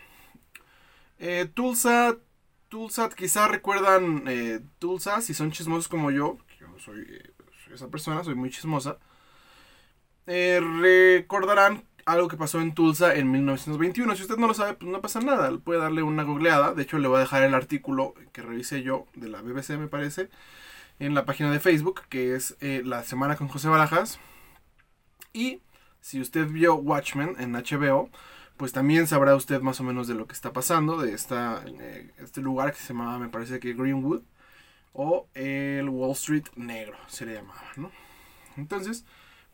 Eh, 1.20 1.50
Tulsa, 1.54 2.18
Tulsa, 2.68 3.10
quizá 3.10 3.48
recuerdan 3.48 4.26
Tulsa, 4.78 5.22
si 5.22 5.34
son 5.34 5.52
chismosos 5.52 5.88
como 5.88 6.12
yo, 6.12 6.38
yo 6.60 6.68
soy 6.80 7.34
esa 7.76 7.90
persona, 7.90 8.24
soy 8.24 8.36
muy 8.36 8.50
chismosa. 8.50 8.98
Eh, 10.28 10.60
recordarán 10.82 11.84
algo 12.06 12.28
que 12.28 12.38
pasó 12.38 12.62
en 12.62 12.74
Tulsa 12.74 13.16
en 13.16 13.32
1921. 13.32 14.16
Si 14.16 14.24
usted 14.24 14.38
no 14.38 14.48
lo 14.48 14.54
sabe, 14.54 14.74
pues 14.74 14.92
no 14.92 15.02
pasa 15.02 15.20
nada. 15.22 15.52
Puede 15.58 15.80
darle 15.80 16.04
una 16.04 16.24
googleada. 16.24 16.74
De 16.74 16.84
hecho, 16.84 17.00
le 17.00 17.08
voy 17.08 17.18
a 17.18 17.22
dejar 17.22 17.44
el 17.44 17.54
artículo 17.54 18.14
que 18.32 18.42
revisé 18.42 18.82
yo 18.84 19.06
de 19.16 19.30
la 19.30 19.42
BBC, 19.42 19.72
me 19.78 19.88
parece, 19.88 20.30
en 21.00 21.14
la 21.14 21.26
página 21.26 21.52
de 21.52 21.60
Facebook, 21.60 22.02
que 22.10 22.36
es 22.36 22.58
eh, 22.62 22.82
La 22.86 23.04
Semana 23.04 23.36
con 23.36 23.48
José 23.48 23.70
Barajas. 23.70 24.20
Y 25.34 25.62
si 26.02 26.20
usted 26.20 26.48
vio 26.48 26.76
Watchmen 26.76 27.36
en 27.40 27.54
HBO, 27.54 28.10
pues 28.58 28.74
también 28.74 29.08
sabrá 29.08 29.36
usted 29.36 29.62
más 29.62 29.80
o 29.80 29.84
menos 29.84 30.08
de 30.08 30.16
lo 30.16 30.28
que 30.28 30.34
está 30.34 30.52
pasando, 30.52 30.98
de 30.98 31.14
esta, 31.14 31.64
eh, 31.66 32.12
este 32.18 32.42
lugar 32.42 32.74
que 32.74 32.80
se 32.80 32.94
llamaba, 32.94 33.18
me 33.20 33.30
parece 33.30 33.60
que 33.60 33.74
Greenwood, 33.74 34.22
o 34.94 35.28
el 35.34 35.88
Wall 35.90 36.12
Street 36.12 36.46
Negro, 36.56 36.98
se 37.08 37.26
le 37.26 37.34
llamaba, 37.36 37.72
¿no? 37.76 37.92
Entonces, 38.58 39.06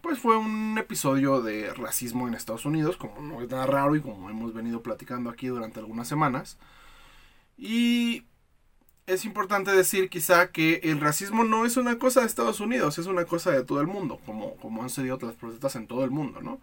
pues 0.01 0.19
fue 0.19 0.37
un 0.37 0.77
episodio 0.77 1.41
de 1.41 1.73
racismo 1.73 2.27
en 2.27 2.35
Estados 2.35 2.65
Unidos, 2.65 2.97
como 2.97 3.21
no 3.21 3.41
es 3.41 3.49
nada 3.49 3.65
raro 3.65 3.95
y 3.95 4.01
como 4.01 4.29
hemos 4.29 4.53
venido 4.53 4.81
platicando 4.83 5.29
aquí 5.29 5.47
durante 5.47 5.79
algunas 5.79 6.07
semanas. 6.07 6.57
Y 7.57 8.25
es 9.07 9.25
importante 9.25 9.71
decir 9.71 10.09
quizá 10.09 10.51
que 10.51 10.79
el 10.83 10.99
racismo 10.99 11.43
no 11.43 11.65
es 11.65 11.77
una 11.77 11.97
cosa 11.99 12.21
de 12.21 12.27
Estados 12.27 12.59
Unidos, 12.59 12.97
es 12.97 13.07
una 13.07 13.25
cosa 13.25 13.51
de 13.51 13.63
todo 13.63 13.81
el 13.81 13.87
mundo, 13.87 14.19
como, 14.25 14.55
como 14.57 14.83
han 14.83 14.89
sucedido 14.89 15.15
otras 15.15 15.35
protestas 15.35 15.75
en 15.75 15.87
todo 15.87 16.03
el 16.03 16.11
mundo, 16.11 16.41
¿no? 16.41 16.59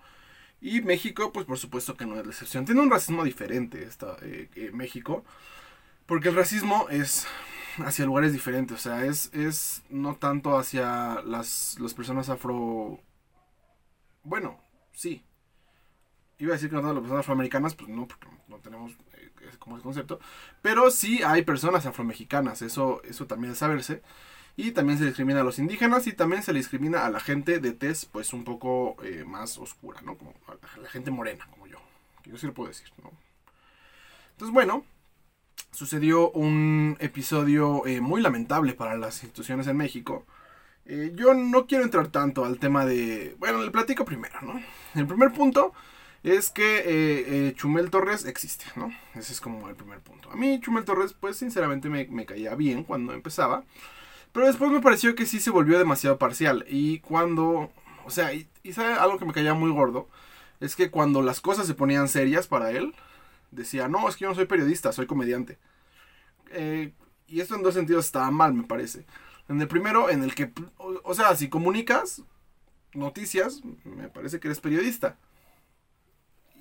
Y 0.61 0.81
México, 0.81 1.33
pues 1.33 1.47
por 1.47 1.59
supuesto 1.59 1.97
que 1.97 2.07
no 2.07 2.17
es 2.19 2.25
la 2.25 2.33
excepción. 2.33 2.64
Tiene 2.64 2.81
un 2.81 2.91
racismo 2.91 3.25
diferente 3.25 3.83
esta, 3.83 4.17
eh, 4.23 4.71
México, 4.73 5.25
porque 6.07 6.29
el 6.29 6.37
racismo 6.37 6.88
es 6.91 7.26
hacia 7.79 8.07
lugares 8.07 8.33
diferentes, 8.33 8.79
o 8.79 8.81
sea, 8.81 9.05
es, 9.05 9.33
es 9.35 9.83
no 9.91 10.17
tanto 10.17 10.59
hacia 10.59 11.23
las, 11.23 11.76
las 11.81 11.95
personas 11.95 12.29
afro 12.29 13.00
bueno, 14.25 14.61
sí. 14.93 15.25
Iba 16.38 16.52
a 16.52 16.55
decir 16.55 16.71
que 16.71 16.76
no 16.76 16.83
todas 16.83 16.95
las 16.95 17.02
personas 17.02 17.21
afroamericanas, 17.21 17.75
pues 17.75 17.88
no, 17.88 18.07
porque 18.07 18.26
no 18.49 18.59
tenemos 18.59 18.93
eh, 19.14 19.31
como 19.59 19.76
ese 19.76 19.85
concepto. 19.85 20.21
Pero 20.61 20.91
sí 20.91 21.23
hay 21.23 21.43
personas 21.43 21.87
afromexicanas, 21.87 22.62
eso, 22.62 23.02
eso 23.05 23.26
también 23.26 23.52
es 23.52 23.59
saberse. 23.59 24.02
Y 24.57 24.73
también 24.73 24.99
se 24.99 25.07
discrimina 25.07 25.41
a 25.41 25.45
los 25.45 25.59
indígenas 25.59 26.07
y 26.07 26.12
también 26.12 26.43
se 26.43 26.52
discrimina 26.52 27.07
a 27.07 27.11
la 27.11 27.21
gente 27.21 27.59
de 27.59 27.73
tez 27.73 28.05
pues 28.05 28.33
un 28.35 28.45
poco 28.45 28.97
eh, 29.02 29.25
más 29.25 29.57
oscura, 29.59 30.02
¿no? 30.02 30.19
Como 30.19 30.35
a 30.47 30.79
la 30.79 30.91
gente 30.91 31.11
morena, 31.11 31.47
como 31.50 31.67
yo. 31.67 31.79
Que 32.23 32.31
yo 32.31 32.37
sí 32.37 32.47
lo 32.47 32.55
puedo 32.55 32.69
decir, 32.69 32.88
¿no? 33.02 33.11
Entonces, 34.33 34.52
bueno, 34.52 34.85
sucedió 35.73 36.31
un 36.31 36.97
episodio 37.00 37.87
eh, 37.87 38.00
muy 38.00 38.23
lamentable 38.23 38.75
para 38.75 38.97
las 38.97 39.23
instituciones 39.23 39.67
en 39.67 39.76
México 39.76 40.25
eh, 40.85 41.12
yo 41.14 41.35
no 41.35 41.67
quiero 41.67 41.85
entrar 41.85 42.09
tanto 42.09 42.45
al 42.45 42.59
tema 42.59 42.85
de... 42.85 43.37
Bueno, 43.38 43.62
le 43.62 43.71
platico 43.71 44.05
primero, 44.05 44.41
¿no? 44.43 44.61
El 44.95 45.07
primer 45.07 45.33
punto 45.33 45.73
es 46.23 46.50
que 46.50 46.83
eh, 46.87 47.55
Chumel 47.55 47.91
Torres 47.91 48.25
existe, 48.25 48.64
¿no? 48.76 48.93
Ese 49.14 49.33
es 49.33 49.41
como 49.41 49.69
el 49.69 49.76
primer 49.76 50.00
punto. 50.00 50.31
A 50.31 50.37
mí 50.37 50.61
Chumel 50.61 50.85
Torres, 50.85 51.14
pues 51.19 51.37
sinceramente 51.37 51.88
me, 51.88 52.07
me 52.07 52.26
caía 52.26 52.55
bien 52.55 52.85
cuando 52.85 53.12
empezaba. 53.12 53.64
Pero 54.33 54.47
después 54.47 54.71
me 54.71 54.81
pareció 54.81 55.14
que 55.14 55.26
sí 55.26 55.41
se 55.41 55.50
volvió 55.50 55.79
demasiado 55.79 56.19
parcial. 56.19 56.64
Y 56.69 57.00
cuando... 57.00 57.71
O 58.05 58.11
sea, 58.11 58.33
y, 58.33 58.49
sabe 58.73 58.95
algo 58.95 59.19
que 59.19 59.25
me 59.25 59.33
caía 59.33 59.55
muy 59.55 59.71
gordo. 59.71 60.09
Es 60.61 60.75
que 60.76 60.91
cuando 60.91 61.23
las 61.23 61.41
cosas 61.41 61.67
se 61.67 61.75
ponían 61.75 62.09
serias 62.09 62.47
para 62.49 62.71
él, 62.71 62.95
decía, 63.52 63.88
no, 63.88 64.09
es 64.09 64.16
que 64.16 64.23
yo 64.25 64.28
no 64.28 64.35
soy 64.35 64.47
periodista, 64.47 64.92
soy 64.92 65.06
comediante. 65.06 65.59
y 67.28 67.40
esto 67.40 67.54
en 67.54 67.62
dos 67.62 67.75
sentidos 67.75 68.06
estaba 68.06 68.30
mal, 68.30 68.52
me 68.54 68.64
parece. 68.64 69.06
En 69.49 69.61
el 69.61 69.68
primero, 69.68 70.11
en 70.11 70.23
el 70.23 70.35
que, 70.35 70.52
o, 70.78 71.14
sea, 71.14 71.37
si 71.37 71.49
comunicas 71.49 72.23
noticias, 72.94 73.62
me 73.85 74.09
parece 74.09 74.40
que 74.40 74.49
eres 74.49 74.61
periodista. 74.61 75.18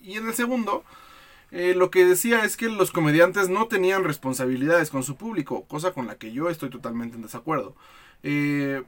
Y 0.01 0.17
en 0.17 0.27
el 0.27 0.33
segundo, 0.33 0.83
eh, 1.51 1.73
lo 1.75 1.91
que 1.91 2.05
decía 2.05 2.43
es 2.43 2.57
que 2.57 2.69
los 2.69 2.91
comediantes 2.91 3.49
no 3.49 3.67
tenían 3.67 4.03
responsabilidades 4.03 4.89
con 4.89 5.03
su 5.03 5.15
público, 5.15 5.65
cosa 5.67 5.93
con 5.93 6.07
la 6.07 6.15
que 6.15 6.31
yo 6.31 6.49
estoy 6.49 6.69
totalmente 6.69 7.15
en 7.15 7.21
desacuerdo. 7.21 7.75
Eh, 8.23 8.83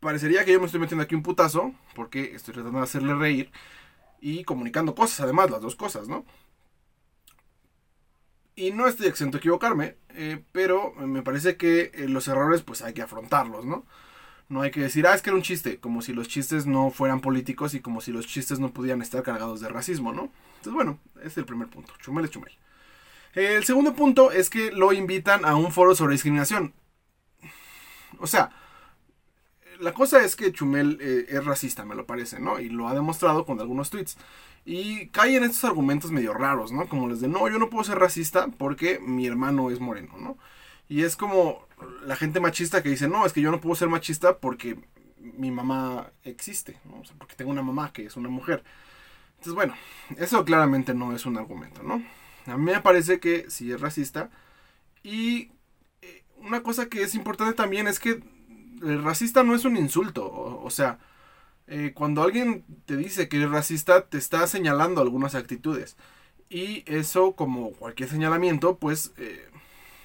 parecería 0.00 0.44
que 0.44 0.52
yo 0.52 0.60
me 0.60 0.66
estoy 0.66 0.80
metiendo 0.80 1.04
aquí 1.04 1.14
un 1.14 1.22
putazo, 1.22 1.72
porque 1.94 2.34
estoy 2.34 2.54
tratando 2.54 2.78
de 2.78 2.84
hacerle 2.84 3.14
reír 3.14 3.50
y 4.20 4.44
comunicando 4.44 4.94
cosas, 4.94 5.20
además, 5.20 5.50
las 5.50 5.62
dos 5.62 5.76
cosas, 5.76 6.08
¿no? 6.08 6.24
Y 8.60 8.72
no 8.72 8.86
estoy 8.86 9.06
exento 9.06 9.38
a 9.38 9.40
equivocarme, 9.40 9.96
eh, 10.10 10.44
pero 10.52 10.92
me 10.92 11.22
parece 11.22 11.56
que 11.56 11.92
eh, 11.94 12.08
los 12.08 12.28
errores 12.28 12.60
pues 12.60 12.82
hay 12.82 12.92
que 12.92 13.00
afrontarlos, 13.00 13.64
¿no? 13.64 13.86
No 14.50 14.60
hay 14.60 14.70
que 14.70 14.82
decir, 14.82 15.06
ah, 15.06 15.14
es 15.14 15.22
que 15.22 15.30
era 15.30 15.36
un 15.38 15.42
chiste, 15.42 15.78
como 15.80 16.02
si 16.02 16.12
los 16.12 16.28
chistes 16.28 16.66
no 16.66 16.90
fueran 16.90 17.22
políticos 17.22 17.72
y 17.72 17.80
como 17.80 18.02
si 18.02 18.12
los 18.12 18.26
chistes 18.26 18.58
no 18.58 18.70
pudieran 18.70 19.00
estar 19.00 19.22
cargados 19.22 19.62
de 19.62 19.70
racismo, 19.70 20.12
¿no? 20.12 20.30
Entonces, 20.56 20.74
bueno, 20.74 20.98
ese 21.20 21.28
es 21.28 21.38
el 21.38 21.46
primer 21.46 21.68
punto. 21.68 21.94
Chumel 22.02 22.26
es 22.26 22.32
chumel. 22.32 22.52
el 23.32 23.64
segundo 23.64 23.94
punto 23.94 24.30
es 24.30 24.50
que 24.50 24.70
lo 24.72 24.92
invitan 24.92 25.46
a 25.46 25.56
un 25.56 25.72
foro 25.72 25.94
sobre 25.94 26.12
discriminación. 26.12 26.74
O 28.18 28.26
sea, 28.26 28.50
la 29.80 29.94
cosa 29.94 30.22
es 30.22 30.36
que 30.36 30.52
Chumel 30.52 30.98
eh, 31.00 31.26
es 31.28 31.44
racista, 31.44 31.84
me 31.84 31.94
lo 31.94 32.06
parece, 32.06 32.38
¿no? 32.38 32.60
Y 32.60 32.68
lo 32.68 32.88
ha 32.88 32.94
demostrado 32.94 33.44
con 33.44 33.60
algunos 33.60 33.90
tweets. 33.90 34.16
Y 34.64 35.08
cae 35.08 35.36
en 35.36 35.44
estos 35.44 35.64
argumentos 35.64 36.10
medio 36.10 36.34
raros, 36.34 36.70
¿no? 36.70 36.88
Como 36.88 37.08
les 37.08 37.20
de, 37.20 37.28
no, 37.28 37.48
yo 37.48 37.58
no 37.58 37.70
puedo 37.70 37.84
ser 37.84 37.98
racista 37.98 38.48
porque 38.58 38.98
mi 39.00 39.26
hermano 39.26 39.70
es 39.70 39.80
moreno, 39.80 40.14
¿no? 40.18 40.36
Y 40.88 41.02
es 41.02 41.16
como 41.16 41.66
la 42.04 42.16
gente 42.16 42.40
machista 42.40 42.82
que 42.82 42.90
dice, 42.90 43.08
no, 43.08 43.24
es 43.24 43.32
que 43.32 43.40
yo 43.40 43.50
no 43.50 43.60
puedo 43.60 43.74
ser 43.74 43.88
machista 43.88 44.38
porque 44.38 44.78
mi 45.18 45.50
mamá 45.50 46.10
existe, 46.24 46.78
¿no? 46.84 47.00
O 47.00 47.04
sea, 47.04 47.16
porque 47.16 47.36
tengo 47.36 47.50
una 47.50 47.62
mamá 47.62 47.92
que 47.92 48.04
es 48.04 48.16
una 48.16 48.28
mujer. 48.28 48.62
Entonces, 49.30 49.54
bueno, 49.54 49.74
eso 50.18 50.44
claramente 50.44 50.92
no 50.92 51.14
es 51.14 51.24
un 51.24 51.38
argumento, 51.38 51.82
¿no? 51.82 52.02
A 52.46 52.56
mí 52.56 52.64
me 52.64 52.80
parece 52.80 53.20
que 53.20 53.48
sí 53.48 53.72
es 53.72 53.80
racista. 53.80 54.30
Y 55.02 55.52
eh, 56.02 56.24
una 56.38 56.62
cosa 56.62 56.88
que 56.88 57.02
es 57.02 57.14
importante 57.14 57.54
también 57.54 57.86
es 57.86 57.98
que 57.98 58.22
el 58.82 59.02
racista 59.02 59.42
no 59.42 59.54
es 59.54 59.64
un 59.64 59.76
insulto, 59.76 60.30
o 60.62 60.70
sea, 60.70 60.98
eh, 61.66 61.92
cuando 61.94 62.22
alguien 62.22 62.64
te 62.86 62.96
dice 62.96 63.28
que 63.28 63.36
eres 63.36 63.50
racista, 63.50 64.06
te 64.08 64.18
está 64.18 64.46
señalando 64.46 65.00
algunas 65.00 65.34
actitudes. 65.34 65.96
Y 66.48 66.82
eso, 66.86 67.32
como 67.36 67.72
cualquier 67.72 68.08
señalamiento, 68.08 68.76
pues, 68.78 69.12
eh, 69.18 69.48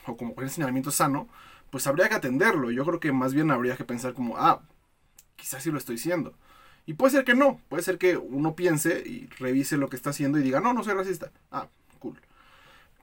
o 0.06 0.16
como 0.18 0.36
cualquier 0.36 0.54
señalamiento 0.54 0.92
sano, 0.92 1.28
pues 1.72 1.88
habría 1.88 2.10
que 2.10 2.16
atenderlo. 2.16 2.72
Yo 2.72 2.86
creo 2.86 3.00
que 3.00 3.12
más 3.12 3.34
bien 3.34 3.52
habría 3.52 3.78
que 3.78 3.84
pensar 3.84 4.14
como, 4.14 4.38
ah, 4.38 4.62
quizás 5.36 5.64
sí 5.64 5.72
lo 5.72 5.80
estoy 5.80 5.96
diciendo. 5.96 6.38
Y 6.86 6.94
puede 6.94 7.14
ser 7.14 7.26
que 7.26 7.36
no, 7.36 7.60
puede 7.70 7.84
ser 7.84 7.98
que 7.98 8.18
uno 8.18 8.56
piense 8.56 9.04
y 9.06 9.28
revise 9.40 9.78
lo 9.78 9.90
que 9.90 9.96
está 9.96 10.12
haciendo 10.12 10.38
y 10.40 10.44
diga, 10.44 10.62
no, 10.62 10.74
no 10.74 10.84
soy 10.84 10.94
racista. 10.94 11.32
Ah. 11.52 11.68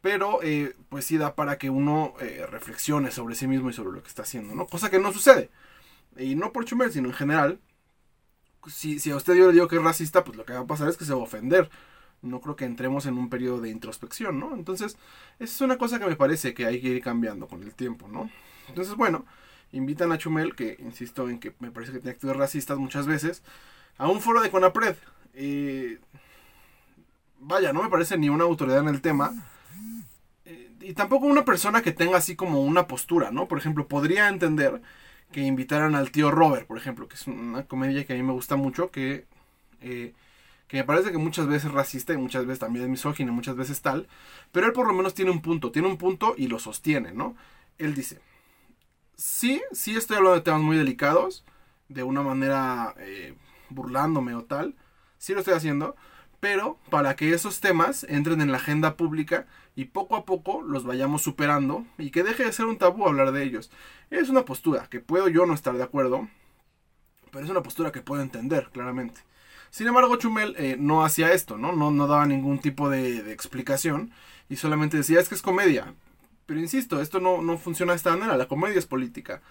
Pero, 0.03 0.43
eh, 0.43 0.75
pues 0.91 1.07
sí 1.07 1.17
da 1.17 1.35
para 1.35 1.57
que 1.59 1.71
uno 1.71 2.15
reflexione 2.51 3.11
sobre 3.11 3.35
sí 3.35 3.47
mismo 3.47 3.71
y 3.71 3.73
sobre 3.73 3.93
lo 3.93 4.03
que 4.03 4.09
está 4.09 4.23
haciendo, 4.23 4.55
¿no? 4.55 4.67
Cosa 4.67 4.91
que 4.91 4.99
no 4.99 5.13
sucede. 5.13 5.51
Y 6.19 6.35
no 6.35 6.53
por 6.53 6.65
Chumel, 6.67 6.93
sino 6.93 7.09
en 7.09 7.15
general 7.15 7.61
si, 8.71 8.99
si 9.01 9.11
a 9.11 9.17
usted 9.17 9.35
yo 9.35 9.47
le 9.49 9.53
digo 9.53 9.69
que 9.69 9.77
es 9.77 9.83
racista, 9.83 10.25
pues 10.25 10.37
lo 10.37 10.45
que 10.45 10.53
va 10.53 10.61
a 10.61 10.67
pasar 10.67 10.89
es 10.89 10.97
que 10.97 11.05
se 11.05 11.13
va 11.13 11.21
a 11.21 11.25
ofender. 11.25 11.71
No 12.21 12.41
creo 12.41 12.55
que 12.55 12.65
entremos 12.65 13.07
en 13.07 13.19
un 13.19 13.29
periodo 13.29 13.61
de 13.61 13.71
introspección, 13.71 14.39
¿no? 14.39 14.55
Entonces, 14.55 14.97
esa 15.41 15.55
es 15.55 15.61
una 15.61 15.77
cosa 15.77 15.99
que 15.99 16.07
me 16.07 16.15
parece 16.15 16.55
que 16.55 16.67
hay 16.67 16.81
que 16.81 16.89
ir 16.89 17.03
cambiando 17.03 17.49
con 17.49 17.63
el 17.63 17.75
tiempo, 17.75 18.07
¿no? 18.07 18.31
Entonces, 18.69 18.95
bueno, 18.95 19.25
invitan 19.73 20.13
a 20.13 20.19
Chumel, 20.19 20.55
que 20.55 20.77
insisto 20.79 21.29
en 21.29 21.41
que 21.41 21.55
me 21.59 21.73
parece 21.73 21.93
que 21.93 21.99
tiene 21.99 22.13
actitudes 22.13 22.37
racistas 22.37 22.79
muchas 22.79 23.07
veces, 23.07 23.43
a 23.99 24.09
un 24.09 24.21
foro 24.21 24.41
de 24.41 24.51
Conapred. 24.51 24.95
Eh, 25.35 25.99
vaya, 27.41 27.73
no 27.73 27.83
me 27.83 27.89
parece 27.89 28.17
ni 28.17 28.29
una 28.29 28.45
autoridad 28.45 28.79
en 28.79 28.89
el 28.89 29.01
tema. 29.01 29.33
Y 30.85 30.95
tampoco 30.95 31.27
una 31.27 31.45
persona 31.45 31.83
que 31.83 31.93
tenga 31.93 32.19
así 32.19 32.37
como 32.37 32.63
una 32.63 32.87
postura, 32.87 33.31
¿no? 33.31 33.47
Por 33.49 33.59
ejemplo, 33.59 33.87
podría 33.87 34.29
entender 34.29 34.83
que 35.31 35.41
invitaran 35.41 35.95
al 35.95 36.11
tío 36.11 36.31
Robert, 36.31 36.67
por 36.67 36.79
ejemplo, 36.79 37.09
que 37.09 37.15
es 37.15 37.27
una 37.27 37.65
comedia 37.67 38.05
que 38.05 38.13
a 38.13 38.17
mí 38.17 38.23
me 38.23 38.33
gusta 38.33 38.57
mucho, 38.57 38.91
que, 38.91 39.27
eh, 39.81 40.13
que 40.69 40.77
me 40.79 40.85
parece 40.85 41.11
que 41.11 41.19
muchas 41.19 41.47
veces 41.47 41.67
es 41.67 41.73
racista 41.73 42.13
y 42.13 42.19
muchas 42.19 42.47
veces 42.47 42.61
también 42.61 42.85
es 42.85 42.91
misógino, 42.91 43.33
muchas 43.33 43.57
veces 43.57 43.81
tal, 43.81 44.09
pero 44.53 44.67
él 44.67 44.73
por 44.73 44.87
lo 44.87 44.93
menos 44.93 45.15
tiene 45.15 45.31
un 45.31 45.41
punto, 45.41 45.73
tiene 45.73 45.89
un 45.89 45.97
punto 45.97 46.35
y 46.37 46.49
lo 46.49 46.59
sostiene, 46.59 47.13
¿no? 47.13 47.35
Él 47.79 47.95
dice, 47.95 48.21
sí, 49.17 49.63
sí 49.73 49.97
estoy 49.97 50.19
hablando 50.19 50.37
de 50.37 50.43
temas 50.43 50.61
muy 50.61 50.77
delicados, 50.77 51.45
de 51.89 52.03
una 52.03 52.23
manera 52.23 52.95
eh, 52.99 53.35
burlándome 53.71 54.35
o 54.35 54.45
tal, 54.45 54.75
sí 55.19 55.33
lo 55.33 55.41
estoy 55.41 55.55
haciendo, 55.55 55.97
pero 56.43 56.77
para 56.91 57.15
que 57.15 57.33
esos 57.33 57.61
temas 57.61 58.03
entren 58.03 58.41
en 58.41 58.51
la 58.51 58.59
agenda 58.59 58.97
pública 58.97 59.47
y 59.77 59.85
poco 59.85 60.17
a 60.17 60.25
poco 60.25 60.61
los 60.61 60.83
vayamos 60.83 61.23
superando 61.23 61.87
y 61.99 62.11
que 62.11 62.25
deje 62.25 62.45
de 62.45 62.53
ser 62.53 62.67
un 62.67 62.79
tabú 62.79 63.07
hablar 63.07 63.31
de 63.31 63.45
ellos. 63.45 63.71
Es 64.11 64.29
una 64.29 64.45
postura 64.45 64.89
que 64.91 64.99
puedo 64.99 65.29
yo 65.29 65.47
no 65.47 65.55
estar 65.55 65.77
de 65.77 65.85
acuerdo, 65.85 66.29
pero 67.31 67.45
es 67.45 67.51
una 67.53 67.63
postura 67.63 67.93
que 67.93 68.01
puedo 68.01 68.23
entender 68.23 68.71
claramente. 68.73 69.21
Sin 69.71 69.87
embargo, 69.87 70.17
Chumel 70.17 70.57
eh, 70.59 70.75
no 70.77 71.05
hacía 71.05 71.33
esto, 71.33 71.59
¿no? 71.59 71.71
¿no? 71.71 71.93
No 71.93 72.09
daba 72.09 72.27
ningún 72.27 72.59
tipo 72.59 72.91
de, 72.91 73.33
explicación 73.33 74.11
y 74.49 74.57
solamente 74.57 74.97
decía 74.97 75.21
es 75.21 75.29
que 75.29 75.37
es 75.37 75.43
comedia. 75.43 75.95
Pero 76.47 76.59
insisto, 76.59 77.01
esto 77.01 77.21
no, 77.21 77.41
no 77.41 77.57
funciona 77.57 77.93
de 77.93 77.99
esta 77.99 78.17
manera, 78.17 78.37
la 78.37 78.49
comedia 78.49 78.81
es 78.81 78.87
política. 78.87 79.43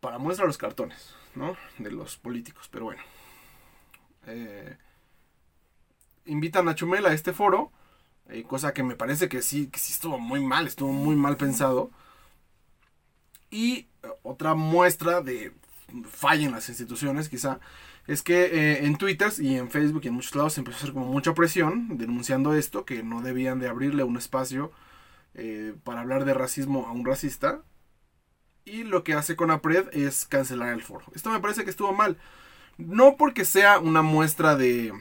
Para 0.00 0.18
muestra 0.18 0.46
los 0.46 0.58
cartones, 0.58 1.14
¿no? 1.36 1.56
De 1.78 1.92
los 1.92 2.16
políticos, 2.16 2.68
pero 2.72 2.86
bueno. 2.86 3.02
Eh, 4.26 4.76
invitan 6.26 6.68
a 6.68 6.74
Chumel 6.74 7.06
a 7.06 7.12
este 7.12 7.32
foro, 7.32 7.70
eh, 8.28 8.44
cosa 8.44 8.72
que 8.72 8.82
me 8.82 8.96
parece 8.96 9.28
que 9.28 9.42
sí, 9.42 9.68
que 9.68 9.78
sí 9.78 9.92
estuvo 9.92 10.18
muy 10.18 10.40
mal, 10.40 10.66
estuvo 10.66 10.92
muy 10.92 11.16
mal 11.16 11.36
pensado. 11.36 11.90
Y 13.50 13.86
otra 14.22 14.54
muestra 14.54 15.20
de 15.20 15.52
falla 16.10 16.46
en 16.46 16.52
las 16.52 16.68
instituciones, 16.68 17.28
quizá, 17.28 17.60
es 18.06 18.22
que 18.22 18.44
eh, 18.44 18.84
en 18.84 18.96
Twitter 18.98 19.30
y 19.38 19.56
en 19.56 19.70
Facebook 19.70 20.02
y 20.04 20.08
en 20.08 20.14
muchos 20.14 20.34
lados 20.34 20.54
se 20.54 20.60
empezó 20.60 20.76
a 20.76 20.80
hacer 20.80 20.92
como 20.92 21.06
mucha 21.06 21.34
presión 21.34 21.96
denunciando 21.96 22.54
esto, 22.54 22.84
que 22.84 23.02
no 23.02 23.22
debían 23.22 23.60
de 23.60 23.68
abrirle 23.68 24.04
un 24.04 24.16
espacio 24.16 24.72
eh, 25.34 25.74
para 25.84 26.00
hablar 26.00 26.24
de 26.24 26.34
racismo 26.34 26.86
a 26.86 26.92
un 26.92 27.04
racista. 27.04 27.62
Y 28.64 28.84
lo 28.84 29.04
que 29.04 29.14
hace 29.14 29.36
con 29.36 29.50
APRED 29.50 29.88
es 29.92 30.26
cancelar 30.26 30.72
el 30.72 30.82
foro. 30.82 31.04
Esto 31.14 31.30
me 31.30 31.40
parece 31.40 31.64
que 31.64 31.70
estuvo 31.70 31.92
mal. 31.92 32.18
No 32.78 33.16
porque 33.16 33.44
sea 33.44 33.78
una 33.78 34.02
muestra 34.02 34.56
de, 34.56 34.92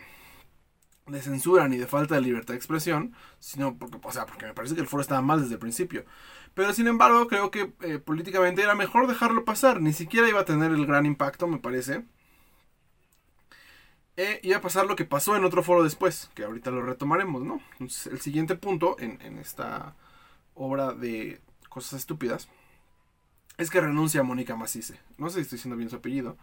de 1.07 1.21
censura 1.21 1.67
ni 1.67 1.77
de 1.77 1.87
falta 1.87 2.15
de 2.15 2.21
libertad 2.21 2.53
de 2.53 2.57
expresión, 2.57 3.13
sino 3.39 3.77
porque, 3.77 3.99
o 4.01 4.11
sea, 4.11 4.25
porque 4.25 4.45
me 4.45 4.53
parece 4.53 4.75
que 4.75 4.81
el 4.81 4.87
foro 4.87 5.01
estaba 5.01 5.21
mal 5.21 5.41
desde 5.41 5.53
el 5.55 5.59
principio. 5.59 6.05
Pero 6.53 6.73
sin 6.73 6.87
embargo, 6.87 7.27
creo 7.27 7.51
que 7.51 7.73
eh, 7.81 7.99
políticamente 7.99 8.61
era 8.61 8.75
mejor 8.75 9.07
dejarlo 9.07 9.45
pasar. 9.45 9.81
Ni 9.81 9.93
siquiera 9.93 10.29
iba 10.29 10.41
a 10.41 10.45
tener 10.45 10.71
el 10.71 10.85
gran 10.85 11.05
impacto, 11.05 11.47
me 11.47 11.57
parece. 11.59 12.03
E 14.15 14.39
iba 14.43 14.57
a 14.57 14.61
pasar 14.61 14.85
lo 14.85 14.95
que 14.95 15.05
pasó 15.05 15.35
en 15.35 15.43
otro 15.43 15.63
foro 15.63 15.83
después, 15.83 16.29
que 16.35 16.43
ahorita 16.43 16.69
lo 16.69 16.83
retomaremos, 16.83 17.41
¿no? 17.43 17.61
El 17.79 17.89
siguiente 17.89 18.55
punto 18.55 18.95
en, 18.99 19.19
en 19.21 19.39
esta 19.39 19.95
obra 20.53 20.93
de 20.93 21.41
cosas 21.67 21.99
estúpidas 22.01 22.47
es 23.57 23.71
que 23.71 23.81
renuncia 23.81 24.21
a 24.21 24.23
Mónica 24.23 24.55
Macice. 24.55 24.99
No 25.17 25.29
sé 25.29 25.35
si 25.35 25.41
estoy 25.41 25.57
diciendo 25.57 25.77
bien 25.77 25.89
su 25.89 25.95
apellido. 25.95 26.37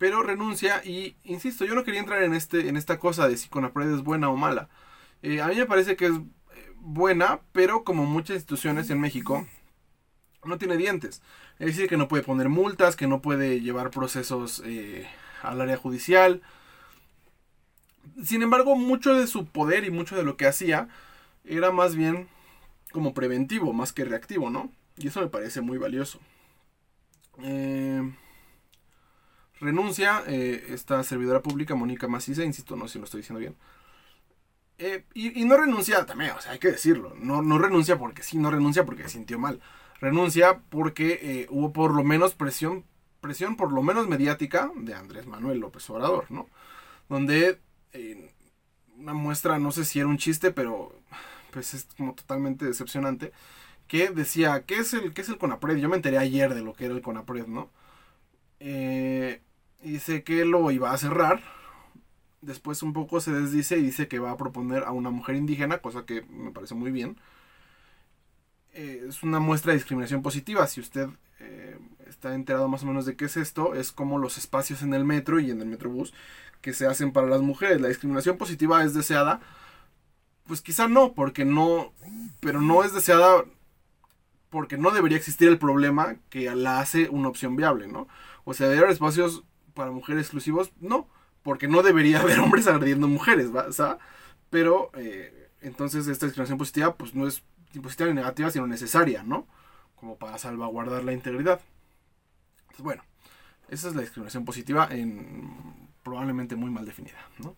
Pero 0.00 0.22
renuncia 0.22 0.82
y, 0.82 1.14
insisto, 1.24 1.66
yo 1.66 1.74
no 1.74 1.84
quería 1.84 2.00
entrar 2.00 2.22
en, 2.22 2.32
este, 2.32 2.70
en 2.70 2.78
esta 2.78 2.98
cosa 2.98 3.28
de 3.28 3.36
si 3.36 3.50
Conapred 3.50 3.92
es 3.92 4.02
buena 4.02 4.30
o 4.30 4.36
mala. 4.36 4.70
Eh, 5.20 5.42
a 5.42 5.48
mí 5.48 5.56
me 5.56 5.66
parece 5.66 5.94
que 5.94 6.06
es 6.06 6.14
buena, 6.76 7.42
pero 7.52 7.84
como 7.84 8.06
muchas 8.06 8.36
instituciones 8.36 8.88
en 8.88 8.98
México, 8.98 9.46
no 10.42 10.56
tiene 10.56 10.78
dientes. 10.78 11.20
Es 11.58 11.66
decir, 11.66 11.86
que 11.86 11.98
no 11.98 12.08
puede 12.08 12.22
poner 12.22 12.48
multas, 12.48 12.96
que 12.96 13.06
no 13.06 13.20
puede 13.20 13.60
llevar 13.60 13.90
procesos 13.90 14.62
eh, 14.64 15.06
al 15.42 15.60
área 15.60 15.76
judicial. 15.76 16.40
Sin 18.24 18.40
embargo, 18.40 18.76
mucho 18.76 19.14
de 19.14 19.26
su 19.26 19.44
poder 19.48 19.84
y 19.84 19.90
mucho 19.90 20.16
de 20.16 20.24
lo 20.24 20.38
que 20.38 20.46
hacía 20.46 20.88
era 21.44 21.72
más 21.72 21.94
bien 21.94 22.26
como 22.90 23.12
preventivo, 23.12 23.74
más 23.74 23.92
que 23.92 24.06
reactivo, 24.06 24.48
¿no? 24.48 24.72
Y 24.96 25.08
eso 25.08 25.20
me 25.20 25.28
parece 25.28 25.60
muy 25.60 25.76
valioso. 25.76 26.20
Eh, 27.42 28.10
renuncia 29.60 30.22
eh, 30.26 30.66
esta 30.70 31.02
servidora 31.04 31.40
pública, 31.42 31.74
Mónica 31.74 32.08
Maciza, 32.08 32.44
insisto, 32.44 32.76
no 32.76 32.86
sé 32.88 32.94
si 32.94 32.98
lo 32.98 33.04
estoy 33.04 33.20
diciendo 33.20 33.40
bien. 33.40 33.56
Eh, 34.82 35.04
y, 35.12 35.44
no 35.44 35.58
renuncia 35.58 36.06
también, 36.06 36.30
o 36.30 36.40
sea, 36.40 36.52
hay 36.52 36.58
que 36.58 36.70
decirlo. 36.72 37.14
No, 37.18 37.42
no 37.42 37.58
renuncia 37.58 37.98
porque 37.98 38.22
sí, 38.22 38.38
no 38.38 38.50
renuncia 38.50 38.86
porque 38.86 39.02
se 39.02 39.10
sintió 39.10 39.38
mal. 39.38 39.60
Renuncia 40.00 40.60
porque 40.70 41.20
eh, 41.22 41.46
hubo 41.50 41.72
por 41.72 41.94
lo 41.94 42.02
menos 42.02 42.34
presión, 42.34 42.86
presión 43.20 43.56
por 43.56 43.72
lo 43.72 43.82
menos 43.82 44.08
mediática 44.08 44.70
de 44.74 44.94
Andrés 44.94 45.26
Manuel 45.26 45.58
López 45.60 45.88
Obrador, 45.90 46.30
¿no? 46.30 46.48
Donde 47.10 47.60
eh, 47.92 48.32
una 48.96 49.12
muestra, 49.12 49.58
no 49.58 49.70
sé 49.70 49.84
si 49.84 49.98
era 49.98 50.08
un 50.08 50.16
chiste, 50.16 50.50
pero 50.50 50.98
pues 51.50 51.74
es 51.74 51.86
como 51.98 52.14
totalmente 52.14 52.64
decepcionante, 52.64 53.32
que 53.86 54.08
decía, 54.10 54.64
¿qué 54.64 54.76
es 54.76 54.94
el, 54.94 55.12
qué 55.12 55.20
es 55.20 55.28
el 55.28 55.36
CONAPRED? 55.36 55.76
Yo 55.76 55.90
me 55.90 55.96
enteré 55.96 56.16
ayer 56.18 56.54
de 56.54 56.62
lo 56.62 56.72
que 56.72 56.86
era 56.86 56.94
el 56.94 57.02
CONAPRED, 57.02 57.46
¿no? 57.48 57.70
Y 59.82 59.92
dice 59.92 60.22
que 60.22 60.44
lo 60.44 60.70
iba 60.70 60.92
a 60.92 60.98
cerrar 60.98 61.40
Después 62.42 62.82
un 62.82 62.94
poco 62.94 63.20
se 63.20 63.32
desdice 63.32 63.76
y 63.78 63.82
dice 63.82 64.08
que 64.08 64.18
va 64.18 64.30
a 64.30 64.36
proponer 64.36 64.84
a 64.84 64.92
una 64.92 65.10
mujer 65.10 65.36
indígena, 65.36 65.78
cosa 65.78 66.06
que 66.06 66.22
me 66.22 66.50
parece 66.52 66.74
muy 66.74 66.90
bien. 66.90 67.18
Eh, 68.72 69.04
es 69.08 69.22
una 69.22 69.40
muestra 69.40 69.72
de 69.72 69.78
discriminación 69.78 70.22
positiva. 70.22 70.66
Si 70.66 70.80
usted 70.80 71.08
eh, 71.40 71.78
está 72.08 72.34
enterado 72.34 72.66
más 72.68 72.82
o 72.82 72.86
menos 72.86 73.04
de 73.04 73.14
qué 73.14 73.26
es 73.26 73.36
esto, 73.36 73.74
es 73.74 73.92
como 73.92 74.18
los 74.18 74.38
espacios 74.38 74.82
en 74.82 74.94
el 74.94 75.04
metro 75.04 75.38
y 75.38 75.50
en 75.50 75.60
el 75.60 75.66
metrobús 75.66 76.14
que 76.62 76.72
se 76.72 76.86
hacen 76.86 77.12
para 77.12 77.26
las 77.26 77.42
mujeres. 77.42 77.80
La 77.82 77.88
discriminación 77.88 78.38
positiva 78.38 78.82
es 78.84 78.94
deseada. 78.94 79.40
Pues 80.46 80.62
quizá 80.62 80.88
no, 80.88 81.12
porque 81.12 81.44
no, 81.44 81.92
pero 82.40 82.62
no 82.62 82.84
es 82.84 82.94
deseada 82.94 83.44
porque 84.48 84.78
no 84.78 84.92
debería 84.92 85.18
existir 85.18 85.48
el 85.48 85.58
problema 85.58 86.16
que 86.30 86.52
la 86.54 86.80
hace 86.80 87.08
una 87.10 87.28
opción 87.28 87.54
viable, 87.54 87.86
¿no? 87.86 88.08
O 88.44 88.54
sea, 88.54 88.66
¿debería 88.66 88.84
haber 88.84 88.94
espacios 88.94 89.44
para 89.80 89.90
mujeres 89.90 90.24
exclusivos? 90.26 90.72
No 90.78 91.08
porque 91.42 91.68
no 91.68 91.82
debería 91.82 92.20
haber 92.20 92.40
hombres 92.40 92.66
agrediendo 92.66 93.08
mujeres, 93.08 93.54
¿va? 93.54 93.98
Pero 94.50 94.90
eh, 94.94 95.50
entonces 95.60 96.06
esta 96.06 96.26
discriminación 96.26 96.58
positiva 96.58 96.94
pues 96.94 97.14
no 97.14 97.26
es 97.26 97.42
positiva 97.82 98.08
ni 98.08 98.16
negativa, 98.16 98.50
sino 98.50 98.66
necesaria, 98.66 99.22
¿no? 99.22 99.46
Como 99.94 100.16
para 100.16 100.38
salvaguardar 100.38 101.04
la 101.04 101.12
integridad. 101.12 101.60
Entonces, 102.62 102.84
bueno, 102.84 103.04
esa 103.68 103.88
es 103.88 103.94
la 103.94 104.00
discriminación 104.00 104.44
positiva 104.44 104.88
en 104.90 105.88
probablemente 106.02 106.56
muy 106.56 106.70
mal 106.70 106.84
definida, 106.84 107.18
¿no? 107.38 107.56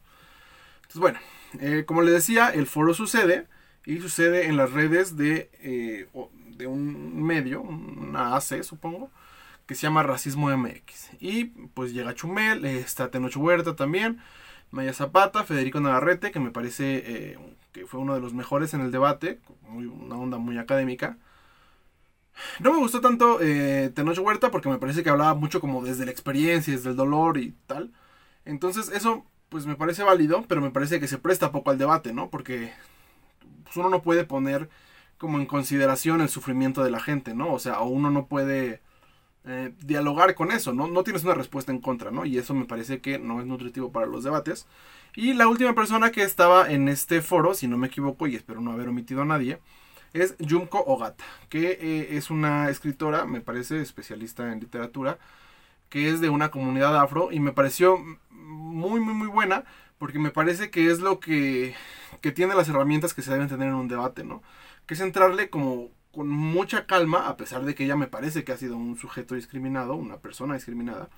Entonces, 0.82 1.00
bueno, 1.00 1.18
eh, 1.60 1.84
como 1.86 2.02
le 2.02 2.10
decía, 2.10 2.50
el 2.50 2.66
foro 2.66 2.92
sucede 2.92 3.46
y 3.86 4.00
sucede 4.00 4.46
en 4.46 4.56
las 4.56 4.72
redes 4.72 5.16
de, 5.16 5.50
eh, 5.62 6.08
de 6.56 6.66
un 6.66 7.22
medio, 7.22 7.62
una 7.62 8.36
AC, 8.36 8.62
supongo, 8.62 9.10
que 9.66 9.74
se 9.74 9.82
llama 9.82 10.02
Racismo 10.02 10.50
MX. 10.56 11.10
Y 11.20 11.44
pues 11.44 11.92
llega 11.92 12.14
Chumel, 12.14 12.64
está 12.64 13.10
Tenoch 13.10 13.36
Huerta 13.36 13.76
también, 13.76 14.20
Maya 14.70 14.92
Zapata, 14.92 15.44
Federico 15.44 15.80
Navarrete, 15.80 16.30
que 16.30 16.40
me 16.40 16.50
parece 16.50 17.02
eh, 17.04 17.38
que 17.72 17.86
fue 17.86 18.00
uno 18.00 18.14
de 18.14 18.20
los 18.20 18.34
mejores 18.34 18.74
en 18.74 18.80
el 18.80 18.90
debate, 18.90 19.40
una 19.68 20.16
onda 20.16 20.38
muy 20.38 20.58
académica. 20.58 21.18
No 22.60 22.72
me 22.72 22.78
gustó 22.78 23.00
tanto 23.00 23.38
eh, 23.40 23.92
Huerta 24.20 24.50
porque 24.50 24.68
me 24.68 24.78
parece 24.78 25.02
que 25.02 25.10
hablaba 25.10 25.34
mucho 25.34 25.60
como 25.60 25.84
desde 25.84 26.04
la 26.04 26.10
experiencia, 26.10 26.74
desde 26.74 26.90
el 26.90 26.96
dolor 26.96 27.38
y 27.38 27.54
tal. 27.66 27.92
Entonces 28.44 28.88
eso 28.88 29.24
pues 29.48 29.66
me 29.66 29.76
parece 29.76 30.02
válido, 30.02 30.44
pero 30.48 30.62
me 30.62 30.70
parece 30.70 30.98
que 30.98 31.08
se 31.08 31.18
presta 31.18 31.52
poco 31.52 31.70
al 31.70 31.78
debate, 31.78 32.14
¿no? 32.14 32.30
Porque 32.30 32.72
pues, 33.64 33.76
uno 33.76 33.90
no 33.90 34.02
puede 34.02 34.24
poner 34.24 34.70
como 35.18 35.38
en 35.38 35.46
consideración 35.46 36.22
el 36.22 36.30
sufrimiento 36.30 36.82
de 36.82 36.90
la 36.90 37.00
gente, 37.00 37.34
¿no? 37.34 37.52
O 37.52 37.58
sea, 37.58 37.80
uno 37.82 38.10
no 38.10 38.26
puede 38.26 38.80
eh, 39.44 39.72
dialogar 39.80 40.34
con 40.34 40.52
eso, 40.52 40.72
¿no? 40.72 40.86
No 40.86 41.02
tienes 41.02 41.24
una 41.24 41.34
respuesta 41.34 41.72
en 41.72 41.80
contra, 41.80 42.10
¿no? 42.10 42.24
Y 42.24 42.38
eso 42.38 42.54
me 42.54 42.64
parece 42.64 43.00
que 43.00 43.18
no 43.18 43.40
es 43.40 43.46
nutritivo 43.46 43.90
para 43.90 44.06
los 44.06 44.22
debates. 44.24 44.66
Y 45.14 45.34
la 45.34 45.48
última 45.48 45.74
persona 45.74 46.12
que 46.12 46.22
estaba 46.22 46.70
en 46.70 46.88
este 46.88 47.22
foro, 47.22 47.54
si 47.54 47.66
no 47.66 47.76
me 47.76 47.88
equivoco, 47.88 48.26
y 48.26 48.36
espero 48.36 48.60
no 48.60 48.72
haber 48.72 48.88
omitido 48.88 49.22
a 49.22 49.26
nadie, 49.26 49.58
es 50.12 50.36
Junko 50.38 50.84
Ogata, 50.86 51.24
que 51.48 51.78
eh, 51.80 52.16
es 52.16 52.30
una 52.30 52.70
escritora, 52.70 53.24
me 53.24 53.40
parece, 53.40 53.80
especialista 53.80 54.52
en 54.52 54.60
literatura, 54.60 55.18
que 55.88 56.08
es 56.08 56.20
de 56.20 56.30
una 56.30 56.50
comunidad 56.50 56.96
afro 56.96 57.32
y 57.32 57.40
me 57.40 57.52
pareció 57.52 57.98
muy, 58.30 59.00
muy, 59.00 59.14
muy 59.14 59.28
buena, 59.28 59.64
porque 59.98 60.18
me 60.18 60.30
parece 60.30 60.70
que 60.70 60.90
es 60.90 61.00
lo 61.00 61.20
que, 61.20 61.74
que 62.20 62.32
tiene 62.32 62.54
las 62.54 62.68
herramientas 62.68 63.14
que 63.14 63.22
se 63.22 63.32
deben 63.32 63.48
tener 63.48 63.68
en 63.68 63.74
un 63.74 63.88
debate, 63.88 64.24
¿no? 64.24 64.42
Que 64.86 64.94
es 64.94 65.00
entrarle 65.00 65.50
como 65.50 65.90
con 66.12 66.28
mucha 66.28 66.86
calma, 66.86 67.28
a 67.28 67.36
pesar 67.36 67.64
de 67.64 67.74
que 67.74 67.84
ella 67.84 67.96
me 67.96 68.06
parece 68.06 68.44
que 68.44 68.52
ha 68.52 68.56
sido 68.56 68.76
un 68.76 68.96
sujeto 68.96 69.34
discriminado, 69.34 69.94
una 69.94 70.18
persona 70.18 70.54
discriminada. 70.54 71.08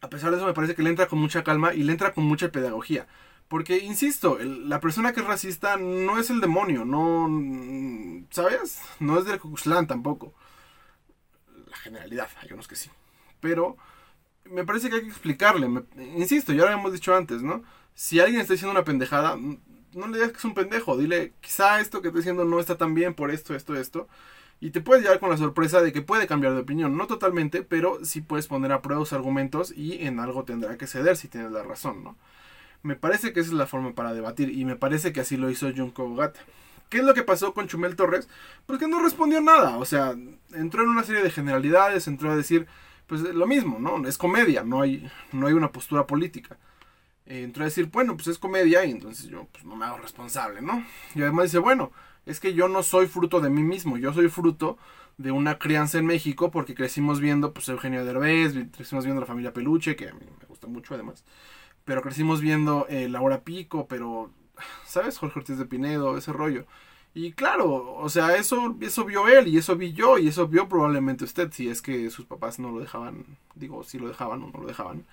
A 0.00 0.08
pesar 0.08 0.30
de 0.30 0.38
eso 0.38 0.46
me 0.46 0.54
parece 0.54 0.74
que 0.74 0.82
le 0.82 0.90
entra 0.90 1.08
con 1.08 1.18
mucha 1.18 1.44
calma 1.44 1.74
y 1.74 1.82
le 1.82 1.92
entra 1.92 2.14
con 2.14 2.24
mucha 2.24 2.50
pedagogía. 2.50 3.06
Porque, 3.48 3.78
insisto, 3.78 4.38
la 4.38 4.80
persona 4.80 5.12
que 5.12 5.20
es 5.20 5.26
racista 5.26 5.76
no 5.76 6.20
es 6.20 6.30
el 6.30 6.40
demonio, 6.40 6.84
no... 6.84 7.28
¿Sabes? 8.30 8.80
No 9.00 9.18
es 9.18 9.24
del 9.24 9.40
Cucuxlán 9.40 9.88
tampoco. 9.88 10.32
La 11.66 11.76
generalidad, 11.76 12.28
hay 12.40 12.52
unos 12.52 12.68
que 12.68 12.76
sí. 12.76 12.90
Pero 13.40 13.76
me 14.44 14.64
parece 14.64 14.88
que 14.88 14.96
hay 14.96 15.02
que 15.02 15.08
explicarle. 15.08 15.68
insisto, 16.16 16.52
ya 16.52 16.64
lo 16.64 16.70
hemos 16.70 16.92
dicho 16.92 17.14
antes, 17.14 17.42
¿no? 17.42 17.64
Si 17.94 18.20
alguien 18.20 18.40
está 18.40 18.54
diciendo 18.54 18.70
una 18.70 18.84
pendejada, 18.84 19.36
no 19.94 20.06
le 20.06 20.18
digas 20.18 20.32
que 20.32 20.38
es 20.38 20.44
un 20.44 20.54
pendejo, 20.54 20.96
dile, 20.96 21.32
quizá 21.40 21.80
esto 21.80 22.00
que 22.02 22.08
estoy 22.08 22.20
diciendo 22.20 22.44
no 22.44 22.60
está 22.60 22.76
tan 22.76 22.94
bien 22.94 23.14
por 23.14 23.30
esto, 23.30 23.54
esto, 23.54 23.74
esto. 23.74 24.08
Y 24.60 24.70
te 24.70 24.80
puedes 24.80 25.02
llevar 25.02 25.20
con 25.20 25.30
la 25.30 25.38
sorpresa 25.38 25.80
de 25.80 25.92
que 25.92 26.02
puede 26.02 26.26
cambiar 26.26 26.52
de 26.54 26.60
opinión, 26.60 26.96
no 26.96 27.06
totalmente, 27.06 27.62
pero 27.62 28.04
sí 28.04 28.20
puedes 28.20 28.46
poner 28.46 28.72
a 28.72 28.82
prueba 28.82 29.02
sus 29.02 29.14
argumentos 29.14 29.72
y 29.74 30.04
en 30.04 30.20
algo 30.20 30.44
tendrá 30.44 30.76
que 30.76 30.86
ceder 30.86 31.16
si 31.16 31.28
tienes 31.28 31.50
la 31.50 31.62
razón, 31.62 32.04
¿no? 32.04 32.16
Me 32.82 32.96
parece 32.96 33.32
que 33.32 33.40
esa 33.40 33.50
es 33.50 33.54
la 33.54 33.66
forma 33.66 33.94
para 33.94 34.12
debatir 34.12 34.50
y 34.50 34.64
me 34.64 34.76
parece 34.76 35.12
que 35.12 35.20
así 35.20 35.36
lo 35.36 35.50
hizo 35.50 35.70
Junko 35.74 36.04
Ogata. 36.04 36.40
¿Qué 36.90 36.98
es 36.98 37.04
lo 37.04 37.14
que 37.14 37.22
pasó 37.22 37.54
con 37.54 37.68
Chumel 37.68 37.96
Torres? 37.96 38.28
Pues 38.66 38.78
que 38.78 38.88
no 38.88 39.02
respondió 39.02 39.40
nada, 39.40 39.78
o 39.78 39.84
sea, 39.84 40.14
entró 40.52 40.82
en 40.82 40.88
una 40.90 41.04
serie 41.04 41.22
de 41.22 41.30
generalidades, 41.30 42.08
entró 42.08 42.30
a 42.30 42.36
decir, 42.36 42.66
pues 43.06 43.22
lo 43.22 43.46
mismo, 43.46 43.78
¿no? 43.78 44.06
Es 44.06 44.18
comedia, 44.18 44.62
no 44.62 44.82
hay, 44.82 45.10
no 45.32 45.46
hay 45.46 45.54
una 45.54 45.72
postura 45.72 46.06
política. 46.06 46.58
Eh, 47.30 47.44
entró 47.44 47.62
a 47.62 47.66
decir, 47.66 47.86
bueno, 47.86 48.16
pues 48.16 48.26
es 48.26 48.38
comedia 48.38 48.84
y 48.84 48.90
entonces 48.90 49.28
yo 49.28 49.46
pues, 49.52 49.64
no 49.64 49.76
me 49.76 49.84
hago 49.84 49.98
responsable, 49.98 50.62
¿no? 50.62 50.84
Y 51.14 51.22
además 51.22 51.44
dice, 51.44 51.58
bueno, 51.58 51.92
es 52.26 52.40
que 52.40 52.54
yo 52.54 52.66
no 52.68 52.82
soy 52.82 53.06
fruto 53.06 53.40
de 53.40 53.50
mí 53.50 53.62
mismo, 53.62 53.96
yo 53.98 54.12
soy 54.12 54.28
fruto 54.28 54.78
de 55.16 55.30
una 55.30 55.56
crianza 55.58 55.98
en 55.98 56.06
México 56.06 56.50
porque 56.50 56.74
crecimos 56.74 57.20
viendo 57.20 57.52
pues 57.52 57.68
Eugenio 57.68 58.04
Derbez, 58.04 58.54
crecimos 58.72 59.04
viendo 59.04 59.20
la 59.20 59.28
familia 59.28 59.52
Peluche, 59.52 59.94
que 59.94 60.08
a 60.08 60.12
mí 60.12 60.20
me 60.40 60.46
gusta 60.48 60.66
mucho 60.66 60.94
además. 60.94 61.24
pero 61.84 62.02
crecimos 62.02 62.40
viendo 62.40 62.86
eh, 62.88 63.08
La 63.08 63.20
Hora 63.22 63.42
Pico, 63.44 63.86
pero, 63.88 64.30
¿sabes? 64.84 65.18
Jorge 65.18 65.38
Ortiz 65.40 65.58
de 65.58 65.66
Pinedo, 65.66 66.16
ese 66.18 66.32
rollo. 66.32 66.66
Y 67.14 67.32
claro, 67.32 67.94
o 67.96 68.08
sea, 68.08 68.36
eso, 68.36 68.76
eso 68.80 69.04
vio 69.04 69.28
él 69.28 69.48
y 69.48 69.58
eso 69.58 69.76
vi 69.76 69.92
yo 69.92 70.18
y 70.18 70.28
eso 70.28 70.48
vio 70.48 70.68
probablemente 70.68 71.24
usted, 71.24 71.52
si 71.52 71.68
es 71.68 71.82
que 71.82 72.10
sus 72.10 72.26
papás 72.26 72.58
no 72.58 72.70
lo 72.72 72.80
dejaban, 72.80 73.24
digo, 73.54 73.84
si 73.84 73.98
lo 73.98 74.08
dejaban 74.08 74.42
o 74.42 74.50
no 74.50 74.60
lo 74.60 74.66
dejaban. 74.68 75.04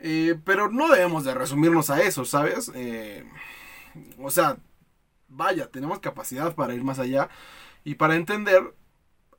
Eh, 0.00 0.38
pero 0.44 0.70
no 0.70 0.88
debemos 0.88 1.24
de 1.24 1.34
resumirnos 1.34 1.90
a 1.90 2.02
eso, 2.02 2.24
¿sabes? 2.24 2.72
Eh, 2.74 3.24
o 4.18 4.30
sea, 4.30 4.58
vaya, 5.28 5.70
tenemos 5.70 6.00
capacidad 6.00 6.54
para 6.54 6.74
ir 6.74 6.84
más 6.84 6.98
allá 6.98 7.28
y 7.84 7.96
para 7.96 8.16
entender 8.16 8.74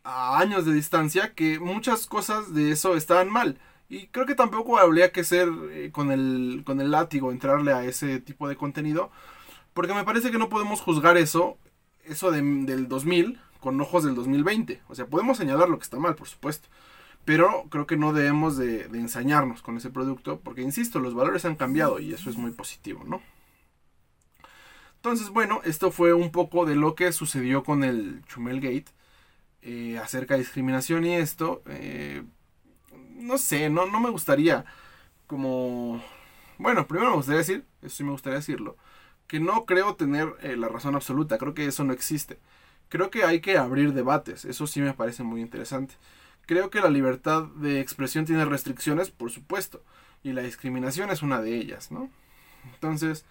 a 0.04 0.40
años 0.40 0.66
de 0.66 0.74
distancia 0.74 1.34
que 1.36 1.60
muchas 1.60 2.08
cosas 2.08 2.54
de 2.54 2.72
eso 2.72 2.96
estaban 2.96 3.30
mal. 3.30 3.60
Y 3.90 4.08
creo 4.08 4.26
que 4.26 4.36
tampoco 4.36 4.78
habría 4.80 5.12
que 5.12 5.24
ser 5.24 5.50
eh, 5.72 5.92
con, 5.92 6.12
el, 6.12 6.64
con 6.66 6.82
el 6.82 6.92
látigo, 6.92 7.32
entrarle 7.32 7.74
a 7.74 7.84
ese 7.86 8.20
tipo 8.20 8.48
de 8.50 8.56
contenido. 8.58 9.12
Porque 9.74 9.94
me 9.94 10.04
parece 10.06 10.32
que 10.32 10.38
no 10.40 10.50
podemos 10.50 10.82
juzgar 10.82 11.18
eso 11.18 11.58
eso 12.06 12.32
del 12.32 12.88
2000 12.88 13.40
con 13.60 13.80
ojos 13.80 14.04
del 14.04 14.16
2020. 14.16 14.82
O 14.88 14.96
sea, 14.96 15.06
podemos 15.06 15.38
señalar 15.38 15.70
lo 15.70 15.78
que 15.78 15.84
está 15.84 16.00
mal, 16.00 16.16
por 16.16 16.28
supuesto. 16.28 16.70
Pero 17.26 17.66
creo 17.70 17.86
que 17.86 17.98
no 17.98 18.14
debemos 18.14 18.58
de, 18.58 18.86
ensañarnos 18.94 19.62
con 19.62 19.78
ese 19.78 19.90
producto 19.90 20.40
porque, 20.40 20.62
insisto, 20.62 21.00
los 21.00 21.14
valores 21.14 21.46
han 21.46 21.56
cambiado 21.56 22.00
y 22.00 22.14
eso 22.14 22.30
es 22.30 22.38
muy 22.38 22.52
positivo, 22.52 23.04
¿no? 23.06 23.22
Entonces, 24.96 25.30
bueno, 25.30 25.62
esto 25.64 25.92
fue 25.92 26.14
un 26.14 26.32
poco 26.32 26.66
de 26.66 26.76
lo 26.76 26.96
que 26.96 27.12
sucedió 27.12 27.64
con 27.64 27.84
el 27.84 28.24
Chumel 28.28 28.62
Gate 28.62 28.92
eh, 29.62 30.00
acerca 30.00 30.36
de 30.36 30.42
discriminación 30.42 31.06
y 31.06 31.16
esto. 31.16 31.64
Eh, 31.68 32.24
no 33.16 33.38
sé, 33.38 33.70
no, 33.70 33.86
no 33.86 34.00
me 34.00 34.10
gustaría 34.10 34.66
como... 35.28 36.04
Bueno, 36.58 36.88
primero 36.88 37.12
me 37.12 37.16
gustaría 37.16 37.40
decir, 37.40 37.66
eso 37.82 37.96
sí 37.96 38.04
me 38.04 38.12
gustaría 38.12 38.38
decirlo, 38.38 38.78
que 39.28 39.40
no 39.40 39.66
creo 39.66 39.96
tener 39.96 40.36
eh, 40.42 40.58
la 40.58 40.68
razón 40.68 40.96
absoluta, 40.96 41.38
creo 41.38 41.54
que 41.54 41.66
eso 41.66 41.84
no 41.84 41.94
existe. 41.94 42.38
Creo 42.90 43.10
que 43.10 43.24
hay 43.24 43.40
que 43.40 43.58
abrir 43.58 43.94
debates, 43.94 44.46
eso 44.46 44.68
sí 44.68 44.82
me 44.82 44.94
parece 44.94 45.24
muy 45.24 45.42
interesante. 45.42 45.96
Creo 46.46 46.70
que 46.70 46.82
la 46.82 46.90
libertad 46.90 47.44
de 47.44 47.80
expresión 47.80 48.26
tiene 48.26 48.46
restricciones, 48.46 49.10
por 49.10 49.32
supuesto, 49.32 49.82
y 50.24 50.34
la 50.34 50.42
discriminación 50.42 51.10
es 51.10 51.22
una 51.22 51.42
de 51.42 51.56
ellas, 51.56 51.92
¿no? 51.92 52.10
Entonces, 52.74 53.26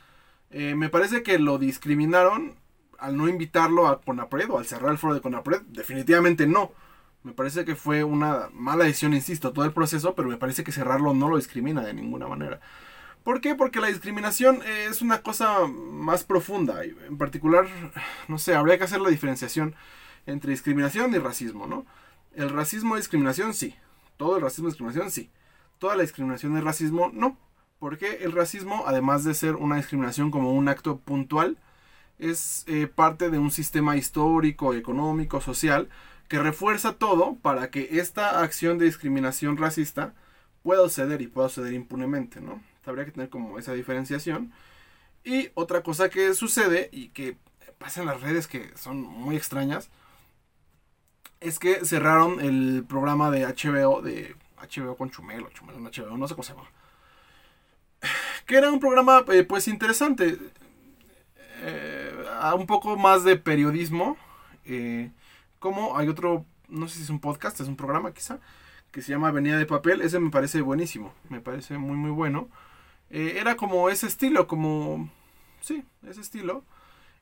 eh, 0.50 0.74
me 0.74 0.88
parece 0.88 1.22
que 1.22 1.38
lo 1.38 1.58
discriminaron 1.58 2.54
al 2.98 3.16
no 3.16 3.28
invitarlo 3.28 3.88
a 3.88 4.00
Conapred 4.00 4.50
o 4.50 4.58
al 4.58 4.66
cerrar 4.66 4.90
el 4.90 4.98
foro 4.98 5.14
de 5.14 5.20
Conapred, 5.20 5.62
definitivamente 5.68 6.46
no. 6.46 6.72
Me 7.22 7.32
parece 7.32 7.64
que 7.64 7.76
fue 7.76 8.04
una 8.04 8.48
mala 8.52 8.84
decisión, 8.84 9.14
insisto, 9.14 9.52
todo 9.52 9.64
el 9.64 9.72
proceso, 9.72 10.14
pero 10.14 10.28
me 10.28 10.36
parece 10.36 10.64
que 10.64 10.72
cerrarlo 10.72 11.12
no 11.14 11.28
lo 11.28 11.36
discrimina 11.36 11.82
de 11.82 11.94
ninguna 11.94 12.28
manera. 12.28 12.60
¿Por 13.24 13.40
qué? 13.40 13.54
Porque 13.54 13.80
la 13.80 13.88
discriminación 13.88 14.60
es 14.88 15.02
una 15.02 15.22
cosa 15.22 15.66
más 15.66 16.24
profunda. 16.24 16.82
En 16.84 17.18
particular, 17.18 17.66
no 18.28 18.38
sé, 18.38 18.54
habría 18.54 18.78
que 18.78 18.84
hacer 18.84 19.00
la 19.00 19.10
diferenciación 19.10 19.74
entre 20.26 20.52
discriminación 20.52 21.14
y 21.14 21.18
racismo, 21.18 21.66
¿no? 21.66 21.84
El 22.40 22.48
racismo 22.48 22.94
y 22.96 23.00
discriminación, 23.00 23.52
sí. 23.52 23.74
Todo 24.16 24.36
el 24.36 24.42
racismo 24.42 24.68
y 24.68 24.70
discriminación, 24.70 25.10
sí. 25.10 25.30
Toda 25.78 25.94
la 25.94 26.00
discriminación 26.00 26.56
y 26.56 26.60
racismo, 26.62 27.10
no. 27.12 27.36
Porque 27.78 28.20
el 28.22 28.32
racismo, 28.32 28.84
además 28.86 29.24
de 29.24 29.34
ser 29.34 29.56
una 29.56 29.76
discriminación 29.76 30.30
como 30.30 30.54
un 30.54 30.66
acto 30.68 31.00
puntual, 31.00 31.58
es 32.18 32.64
eh, 32.66 32.86
parte 32.86 33.28
de 33.28 33.38
un 33.38 33.50
sistema 33.50 33.98
histórico, 33.98 34.72
económico, 34.72 35.42
social, 35.42 35.90
que 36.28 36.38
refuerza 36.38 36.94
todo 36.94 37.36
para 37.36 37.70
que 37.70 38.00
esta 38.00 38.40
acción 38.40 38.78
de 38.78 38.86
discriminación 38.86 39.58
racista 39.58 40.14
pueda 40.62 40.80
suceder 40.84 41.20
y 41.20 41.26
pueda 41.26 41.50
suceder 41.50 41.74
impunemente, 41.74 42.40
¿no? 42.40 42.62
Habría 42.86 43.04
que 43.04 43.12
tener 43.12 43.28
como 43.28 43.58
esa 43.58 43.74
diferenciación. 43.74 44.50
Y 45.24 45.50
otra 45.52 45.82
cosa 45.82 46.08
que 46.08 46.32
sucede 46.32 46.88
y 46.90 47.10
que 47.10 47.36
pasa 47.76 48.00
en 48.00 48.06
las 48.06 48.22
redes 48.22 48.46
que 48.46 48.70
son 48.78 49.02
muy 49.02 49.36
extrañas 49.36 49.90
es 51.40 51.58
que 51.58 51.84
cerraron 51.84 52.40
el 52.40 52.84
programa 52.86 53.30
de 53.30 53.46
HBO, 53.46 54.02
de 54.02 54.36
HBO 54.60 54.96
con 54.96 55.10
Chumelo, 55.10 55.50
Chumelo 55.50 55.78
en 55.78 55.84
HBO, 55.84 56.16
no 56.16 56.28
sé 56.28 56.34
cómo 56.34 56.42
se 56.42 56.52
llama. 56.52 56.68
Que 58.46 58.56
era 58.56 58.70
un 58.70 58.80
programa 58.80 59.24
eh, 59.32 59.44
pues 59.44 59.68
interesante, 59.68 60.38
eh, 61.62 62.24
un 62.56 62.66
poco 62.66 62.96
más 62.96 63.24
de 63.24 63.36
periodismo. 63.36 64.16
Eh, 64.64 65.10
como 65.58 65.96
hay 65.96 66.08
otro, 66.08 66.44
no 66.68 66.88
sé 66.88 66.96
si 66.96 67.02
es 67.04 67.10
un 67.10 67.20
podcast, 67.20 67.60
es 67.60 67.68
un 67.68 67.76
programa 67.76 68.12
quizá, 68.12 68.38
que 68.90 69.02
se 69.02 69.12
llama 69.12 69.28
Avenida 69.28 69.56
de 69.56 69.66
Papel, 69.66 70.00
ese 70.02 70.18
me 70.18 70.30
parece 70.30 70.60
buenísimo, 70.62 71.14
me 71.28 71.40
parece 71.40 71.78
muy 71.78 71.96
muy 71.96 72.10
bueno. 72.10 72.48
Era 73.10 73.56
como 73.56 73.90
ese 73.90 74.06
estilo, 74.06 74.46
como... 74.46 75.10
Sí, 75.60 75.84
ese 76.06 76.20
estilo. 76.20 76.64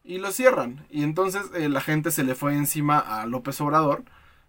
Y 0.09 0.17
lo 0.17 0.33
cierran. 0.33 0.87
Y 0.89 1.03
entonces 1.03 1.43
eh, 1.55 1.69
la 1.69 1.83
gente 1.83 2.11
se 2.11 2.25
le 2.25 2.35
fue 2.35 2.55
encima 2.55 2.99
a 2.99 3.27
López 3.27 3.61
Obrador 3.61 4.05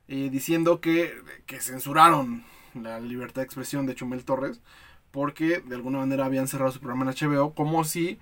eh, 0.08 0.30
diciendo 0.32 0.80
que, 0.80 1.14
que, 1.48 1.60
censuraron 1.60 2.46
la 2.74 3.02
libertad 3.02 3.42
de 3.42 3.46
expresión 3.46 3.86
de 3.86 3.94
Chumel 3.94 4.24
Torres 4.24 4.62
porque 5.12 5.60
de 5.60 5.76
alguna 5.76 6.00
manera 6.00 6.24
habían 6.24 6.48
cerrado 6.48 6.72
su 6.72 6.80
programa 6.80 7.12
en 7.12 7.18
HBO 7.18 7.54
como 7.56 7.84
si 7.84 8.20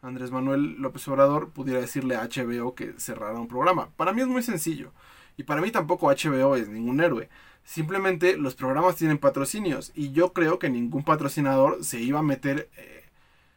Andrés 0.00 0.30
Manuel 0.30 0.76
López 0.80 1.06
Obrador 1.08 1.50
pudiera 1.50 1.82
decirle 1.82 2.16
a 2.16 2.26
HBO 2.26 2.74
que 2.74 2.94
cerrara 2.96 3.38
un 3.38 3.48
programa. 3.48 3.90
Para 3.98 4.14
mí 4.14 4.22
es 4.22 4.28
muy 4.28 4.42
sencillo. 4.42 4.94
Y 5.36 5.42
para 5.42 5.60
mí 5.60 5.70
tampoco 5.70 6.06
HBO 6.06 6.56
es 6.56 6.70
ningún 6.70 7.02
héroe. 7.02 7.28
Simplemente 7.62 8.38
los 8.38 8.54
programas 8.54 8.96
tienen 8.96 9.18
patrocinios 9.18 9.92
y 9.94 10.12
yo 10.12 10.32
creo 10.32 10.58
que 10.58 10.70
ningún 10.70 11.04
patrocinador 11.04 11.84
se 11.84 12.00
iba 12.00 12.20
a 12.20 12.22
meter, 12.22 12.70
eh, 12.78 13.04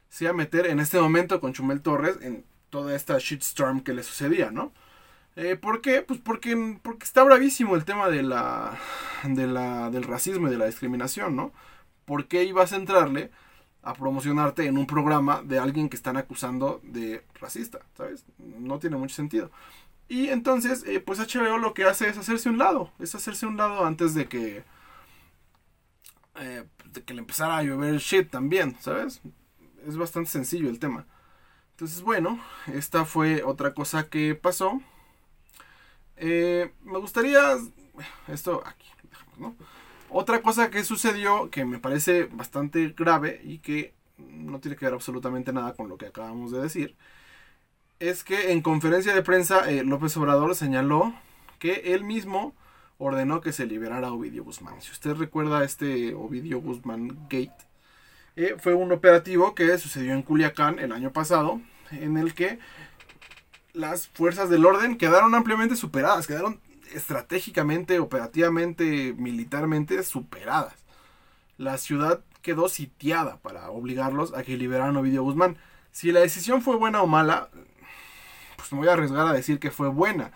se 0.09 0.25
iba 0.25 0.31
a 0.31 0.35
meter 0.35 0.65
en 0.65 0.81
este 0.81 0.99
momento 0.99 1.39
con 1.39 1.53
Chumel 1.53 1.81
Torres 1.81 2.17
en 2.21 2.43
toda 2.73 2.95
esta 2.95 3.19
shitstorm 3.19 3.81
que 3.81 3.93
le 3.93 4.01
sucedía, 4.01 4.49
¿no? 4.49 4.73
Eh, 5.35 5.55
¿Por 5.55 5.79
qué? 5.79 6.01
Pues 6.01 6.19
porque, 6.19 6.79
porque 6.81 7.05
está 7.05 7.23
bravísimo 7.23 7.75
el 7.75 7.85
tema 7.85 8.09
de 8.09 8.23
la, 8.23 8.79
de 9.23 9.45
la, 9.45 9.91
del 9.91 10.03
racismo 10.03 10.47
y 10.47 10.51
de 10.51 10.57
la 10.57 10.65
discriminación, 10.65 11.35
¿no? 11.35 11.53
¿Por 12.05 12.27
qué 12.27 12.45
ibas 12.45 12.73
a 12.73 12.77
entrarle 12.77 13.29
a 13.83 13.93
promocionarte 13.93 14.65
en 14.65 14.79
un 14.79 14.87
programa 14.87 15.43
de 15.43 15.59
alguien 15.59 15.87
que 15.87 15.95
están 15.95 16.17
acusando 16.17 16.81
de 16.81 17.23
racista? 17.39 17.77
¿Sabes? 17.95 18.25
No 18.39 18.79
tiene 18.79 18.97
mucho 18.97 19.13
sentido. 19.13 19.51
Y 20.07 20.29
entonces, 20.29 20.83
eh, 20.87 20.99
pues 20.99 21.19
HBO 21.19 21.59
lo 21.59 21.75
que 21.75 21.83
hace 21.83 22.09
es 22.09 22.17
hacerse 22.17 22.49
un 22.49 22.57
lado. 22.57 22.91
Es 22.97 23.13
hacerse 23.13 23.45
un 23.45 23.57
lado 23.57 23.85
antes 23.85 24.15
de 24.15 24.27
que. 24.27 24.63
Eh, 26.39 26.63
de 26.91 27.03
que 27.03 27.13
le 27.13 27.19
empezara 27.19 27.57
a 27.57 27.63
llover 27.63 27.97
shit 27.97 28.31
también, 28.31 28.75
¿sabes? 28.79 29.21
Es 29.87 29.95
bastante 29.95 30.31
sencillo 30.31 30.69
el 30.69 30.79
tema. 30.79 31.05
Entonces, 31.83 32.01
bueno, 32.01 32.39
esta 32.73 33.03
fue 33.03 33.43
otra 33.43 33.73
cosa 33.73 34.07
que 34.07 34.35
pasó. 34.35 34.81
Eh, 36.15 36.71
me 36.85 36.97
gustaría. 36.97 37.57
Esto 38.29 38.63
aquí, 38.65 38.87
dejamos, 39.03 39.37
¿no? 39.37 39.55
Otra 40.07 40.41
cosa 40.41 40.69
que 40.69 40.85
sucedió 40.85 41.49
que 41.49 41.65
me 41.65 41.79
parece 41.79 42.29
bastante 42.31 42.93
grave 42.95 43.41
y 43.43 43.57
que 43.57 43.93
no 44.17 44.61
tiene 44.61 44.77
que 44.77 44.85
ver 44.85 44.93
absolutamente 44.93 45.51
nada 45.51 45.73
con 45.73 45.89
lo 45.89 45.97
que 45.97 46.05
acabamos 46.05 46.53
de 46.53 46.61
decir 46.61 46.95
es 47.99 48.23
que 48.23 48.53
en 48.53 48.61
conferencia 48.61 49.13
de 49.13 49.21
prensa 49.21 49.69
eh, 49.69 49.83
López 49.83 50.15
Obrador 50.15 50.55
señaló 50.55 51.13
que 51.59 51.93
él 51.93 52.05
mismo 52.05 52.55
ordenó 52.97 53.41
que 53.41 53.51
se 53.51 53.65
liberara 53.65 54.13
Ovidio 54.13 54.45
Guzmán. 54.45 54.81
Si 54.81 54.89
usted 54.91 55.15
recuerda 55.15 55.65
este 55.65 56.13
Ovidio 56.13 56.61
Guzmán 56.61 57.27
Gate, 57.29 57.67
eh, 58.35 58.55
fue 58.57 58.73
un 58.73 58.91
operativo 58.91 59.53
que 59.53 59.77
sucedió 59.77 60.13
en 60.13 60.23
Culiacán 60.23 60.79
el 60.79 60.91
año 60.91 61.11
pasado, 61.11 61.61
en 61.91 62.17
el 62.17 62.33
que 62.33 62.59
las 63.73 64.07
fuerzas 64.07 64.49
del 64.49 64.65
orden 64.65 64.97
quedaron 64.97 65.35
ampliamente 65.35 65.75
superadas, 65.75 66.27
quedaron 66.27 66.59
estratégicamente, 66.93 67.99
operativamente, 67.99 69.13
militarmente 69.17 70.03
superadas. 70.03 70.75
La 71.57 71.77
ciudad 71.77 72.21
quedó 72.41 72.69
sitiada 72.69 73.37
para 73.37 73.69
obligarlos 73.71 74.33
a 74.33 74.43
que 74.43 74.57
liberaran 74.57 74.95
a 74.95 74.99
Ovidio 74.99 75.23
Guzmán. 75.23 75.57
Si 75.91 76.11
la 76.11 76.19
decisión 76.19 76.61
fue 76.61 76.75
buena 76.75 77.01
o 77.01 77.07
mala, 77.07 77.49
pues 78.57 78.71
me 78.71 78.79
voy 78.79 78.87
a 78.89 78.93
arriesgar 78.93 79.27
a 79.27 79.33
decir 79.33 79.59
que 79.59 79.71
fue 79.71 79.87
buena, 79.89 80.31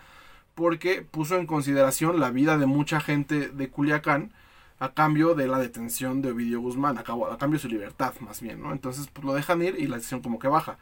porque 0.54 1.02
puso 1.02 1.36
en 1.36 1.46
consideración 1.46 2.18
la 2.18 2.30
vida 2.30 2.58
de 2.58 2.66
mucha 2.66 3.00
gente 3.00 3.48
de 3.48 3.68
Culiacán 3.68 4.32
a 4.80 4.92
cambio 4.92 5.34
de 5.34 5.48
la 5.48 5.58
detención 5.58 6.22
de 6.22 6.30
Ovidio 6.30 6.60
Guzmán, 6.60 6.98
a, 6.98 7.02
cambio 7.02 7.58
de 7.58 7.58
su 7.58 7.68
libertad 7.68 8.14
más 8.20 8.40
bien, 8.40 8.62
¿no? 8.62 8.72
Entonces 8.72 9.08
pues, 9.12 9.24
lo 9.24 9.34
dejan 9.34 9.62
ir 9.62 9.76
y 9.78 9.86
la 9.86 9.96
decisión 9.96 10.20
como 10.20 10.38
que 10.38 10.48
baja. 10.48 10.78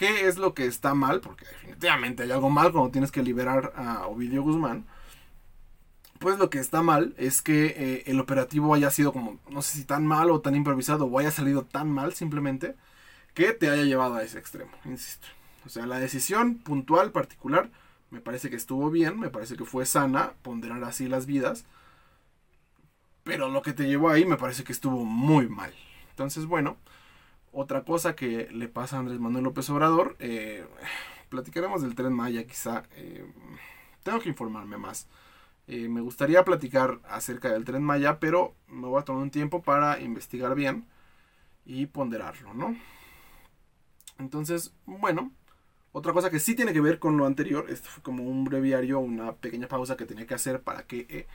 ¿Qué 0.00 0.28
es 0.28 0.38
lo 0.38 0.54
que 0.54 0.64
está 0.64 0.94
mal? 0.94 1.20
Porque 1.20 1.44
definitivamente 1.44 2.22
hay 2.22 2.30
algo 2.30 2.48
mal 2.48 2.72
cuando 2.72 2.90
tienes 2.90 3.12
que 3.12 3.22
liberar 3.22 3.74
a 3.76 4.06
Ovidio 4.06 4.42
Guzmán. 4.42 4.86
Pues 6.18 6.38
lo 6.38 6.48
que 6.48 6.58
está 6.58 6.80
mal 6.80 7.14
es 7.18 7.42
que 7.42 7.66
eh, 7.76 8.04
el 8.06 8.18
operativo 8.18 8.72
haya 8.72 8.90
sido 8.90 9.12
como, 9.12 9.38
no 9.50 9.60
sé 9.60 9.76
si 9.76 9.84
tan 9.84 10.06
mal 10.06 10.30
o 10.30 10.40
tan 10.40 10.54
improvisado 10.54 11.04
o 11.04 11.18
haya 11.18 11.30
salido 11.30 11.66
tan 11.66 11.90
mal 11.90 12.14
simplemente 12.14 12.76
que 13.34 13.52
te 13.52 13.68
haya 13.68 13.82
llevado 13.82 14.14
a 14.14 14.22
ese 14.22 14.38
extremo, 14.38 14.70
insisto. 14.86 15.26
O 15.66 15.68
sea, 15.68 15.84
la 15.84 15.98
decisión 15.98 16.60
puntual, 16.60 17.12
particular, 17.12 17.68
me 18.08 18.22
parece 18.22 18.48
que 18.48 18.56
estuvo 18.56 18.88
bien, 18.90 19.20
me 19.20 19.28
parece 19.28 19.58
que 19.58 19.66
fue 19.66 19.84
sana, 19.84 20.32
ponderar 20.40 20.82
así 20.82 21.08
las 21.08 21.26
vidas. 21.26 21.66
Pero 23.22 23.50
lo 23.50 23.60
que 23.60 23.74
te 23.74 23.86
llevó 23.86 24.08
ahí 24.08 24.24
me 24.24 24.38
parece 24.38 24.64
que 24.64 24.72
estuvo 24.72 25.04
muy 25.04 25.46
mal. 25.50 25.74
Entonces, 26.08 26.46
bueno, 26.46 26.78
Otra 27.52 27.84
cosa 27.84 28.14
que 28.14 28.48
le 28.52 28.68
pasa 28.68 28.96
a 28.96 29.00
Andrés 29.00 29.18
Manuel 29.18 29.44
López 29.44 29.68
Obrador, 29.70 30.16
eh, 30.20 30.64
platicaremos 31.28 31.82
del 31.82 31.94
tren 31.94 32.12
Maya 32.12 32.46
quizá. 32.46 32.84
Eh, 32.92 33.24
tengo 34.02 34.20
que 34.20 34.28
informarme 34.28 34.76
más. 34.76 35.08
Eh, 35.66 35.88
me 35.88 36.00
gustaría 36.00 36.44
platicar 36.44 37.00
acerca 37.08 37.50
del 37.50 37.64
tren 37.64 37.82
Maya, 37.82 38.18
pero 38.20 38.54
me 38.68 38.86
voy 38.86 39.00
a 39.00 39.04
tomar 39.04 39.22
un 39.22 39.30
tiempo 39.30 39.62
para 39.62 40.00
investigar 40.00 40.54
bien 40.54 40.86
y 41.64 41.86
ponderarlo, 41.86 42.54
¿no? 42.54 42.76
Entonces, 44.18 44.74
bueno, 44.86 45.32
otra 45.92 46.12
cosa 46.12 46.30
que 46.30 46.40
sí 46.40 46.54
tiene 46.54 46.72
que 46.72 46.80
ver 46.80 46.98
con 46.98 47.16
lo 47.16 47.26
anterior, 47.26 47.66
esto 47.70 47.88
fue 47.88 48.02
como 48.02 48.24
un 48.24 48.44
breviario, 48.44 49.00
una 49.00 49.32
pequeña 49.32 49.68
pausa 49.68 49.96
que 49.96 50.06
tenía 50.06 50.26
que 50.26 50.34
hacer 50.34 50.60
para 50.62 50.84
que... 50.86 51.06
Eh, 51.08 51.26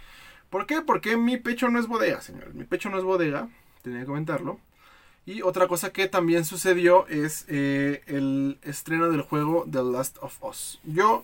¿Por 0.49 0.65
qué? 0.65 0.81
Porque 0.81 1.17
mi 1.17 1.37
pecho 1.37 1.69
no 1.69 1.79
es 1.79 1.87
bodega, 1.87 2.21
señores. 2.21 2.53
Mi 2.53 2.65
pecho 2.65 2.89
no 2.89 2.97
es 2.97 3.03
bodega, 3.03 3.49
tenía 3.81 4.01
que 4.01 4.05
comentarlo. 4.05 4.59
Y 5.25 5.41
otra 5.41 5.67
cosa 5.67 5.91
que 5.91 6.07
también 6.07 6.45
sucedió 6.45 7.07
es 7.07 7.45
eh, 7.47 8.03
el 8.05 8.59
estreno 8.61 9.09
del 9.09 9.21
juego 9.21 9.65
The 9.69 9.83
Last 9.83 10.17
of 10.21 10.43
Us. 10.43 10.79
Yo, 10.83 11.23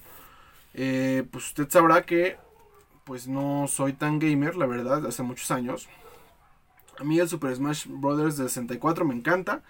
eh, 0.73 1.23
pues 1.31 1.47
usted 1.47 1.69
sabrá 1.69 2.01
que 2.01 2.37
pues 3.03 3.27
no 3.27 3.67
soy 3.67 3.93
tan 3.93 4.19
gamer, 4.19 4.55
la 4.55 4.65
verdad, 4.65 5.05
hace 5.05 5.21
muchos 5.21 5.51
años. 5.51 5.87
A 6.97 7.03
mí 7.03 7.19
el 7.19 7.29
Super 7.29 7.55
Smash 7.55 7.87
Bros. 7.87 8.37
de 8.37 8.43
64 8.43 9.05
me 9.05 9.15
encanta. 9.15 9.63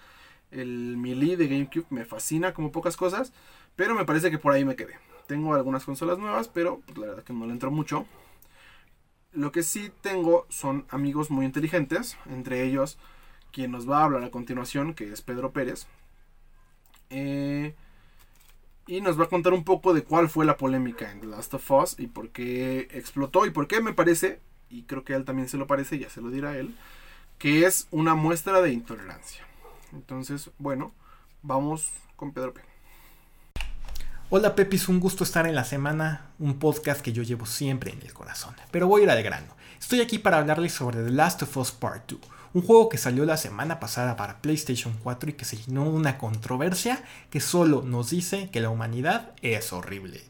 El 0.50 0.96
Melee 0.96 1.36
de 1.36 1.48
GameCube 1.48 1.86
me 1.90 2.04
fascina 2.04 2.52
como 2.52 2.72
pocas 2.72 2.96
cosas. 2.96 3.32
Pero 3.76 3.94
me 3.94 4.04
parece 4.04 4.30
que 4.30 4.38
por 4.38 4.52
ahí 4.52 4.64
me 4.64 4.76
quedé. 4.76 4.94
Tengo 5.26 5.54
algunas 5.54 5.84
consolas 5.84 6.18
nuevas, 6.18 6.48
pero 6.48 6.80
pues, 6.86 6.98
la 6.98 7.06
verdad 7.06 7.24
que 7.24 7.32
no 7.32 7.46
le 7.46 7.52
entro 7.52 7.70
mucho. 7.70 8.06
Lo 9.32 9.50
que 9.50 9.62
sí 9.62 9.90
tengo 10.02 10.46
son 10.50 10.84
amigos 10.90 11.30
muy 11.30 11.46
inteligentes. 11.46 12.18
Entre 12.26 12.64
ellos, 12.64 12.98
quien 13.52 13.70
nos 13.70 13.88
va 13.88 14.00
a 14.00 14.04
hablar 14.04 14.24
a 14.24 14.30
continuación, 14.30 14.94
que 14.94 15.12
es 15.12 15.22
Pedro 15.22 15.52
Pérez. 15.52 15.86
Eh, 17.10 17.74
y 18.86 19.00
nos 19.00 19.18
va 19.18 19.24
a 19.24 19.28
contar 19.28 19.52
un 19.52 19.64
poco 19.64 19.94
de 19.94 20.02
cuál 20.02 20.28
fue 20.28 20.44
la 20.44 20.56
polémica 20.56 21.10
en 21.10 21.20
The 21.20 21.26
Last 21.26 21.54
of 21.54 21.70
Us 21.70 21.94
y 21.98 22.08
por 22.08 22.30
qué 22.30 22.88
explotó 22.90 23.46
y 23.46 23.50
por 23.50 23.68
qué 23.68 23.80
me 23.80 23.92
parece, 23.92 24.40
y 24.70 24.82
creo 24.82 25.04
que 25.04 25.14
él 25.14 25.24
también 25.24 25.48
se 25.48 25.58
lo 25.58 25.66
parece, 25.66 25.98
ya 25.98 26.10
se 26.10 26.20
lo 26.20 26.30
dirá 26.30 26.56
él, 26.56 26.74
que 27.38 27.66
es 27.66 27.86
una 27.90 28.14
muestra 28.14 28.60
de 28.60 28.72
intolerancia. 28.72 29.46
Entonces, 29.92 30.50
bueno, 30.58 30.92
vamos 31.42 31.90
con 32.16 32.32
Pedro 32.32 32.54
P. 32.54 32.62
Hola 34.30 34.54
Pepis, 34.54 34.88
un 34.88 34.98
gusto 34.98 35.24
estar 35.24 35.46
en 35.46 35.54
la 35.54 35.64
semana, 35.64 36.30
un 36.38 36.58
podcast 36.58 37.02
que 37.02 37.12
yo 37.12 37.22
llevo 37.22 37.44
siempre 37.44 37.92
en 37.92 38.00
el 38.00 38.14
corazón. 38.14 38.54
Pero 38.70 38.88
voy 38.88 39.02
a 39.02 39.04
ir 39.04 39.10
al 39.10 39.22
grano. 39.22 39.54
Estoy 39.78 40.00
aquí 40.00 40.18
para 40.18 40.38
hablarles 40.38 40.72
sobre 40.72 41.04
The 41.04 41.10
Last 41.10 41.42
of 41.42 41.54
Us 41.58 41.70
Part 41.70 42.10
2, 42.10 42.20
un 42.54 42.62
juego 42.62 42.88
que 42.88 42.98
salió 42.98 43.24
la 43.24 43.36
semana 43.36 43.80
pasada 43.80 44.16
para 44.16 44.40
PlayStation 44.40 44.94
4 45.02 45.30
y 45.30 45.32
que 45.34 45.44
se 45.44 45.56
llenó 45.56 45.84
una 45.84 46.18
controversia 46.18 47.02
que 47.30 47.40
solo 47.40 47.82
nos 47.82 48.10
dice 48.10 48.50
que 48.50 48.60
la 48.60 48.70
humanidad 48.70 49.32
es 49.42 49.72
horrible. 49.72 50.22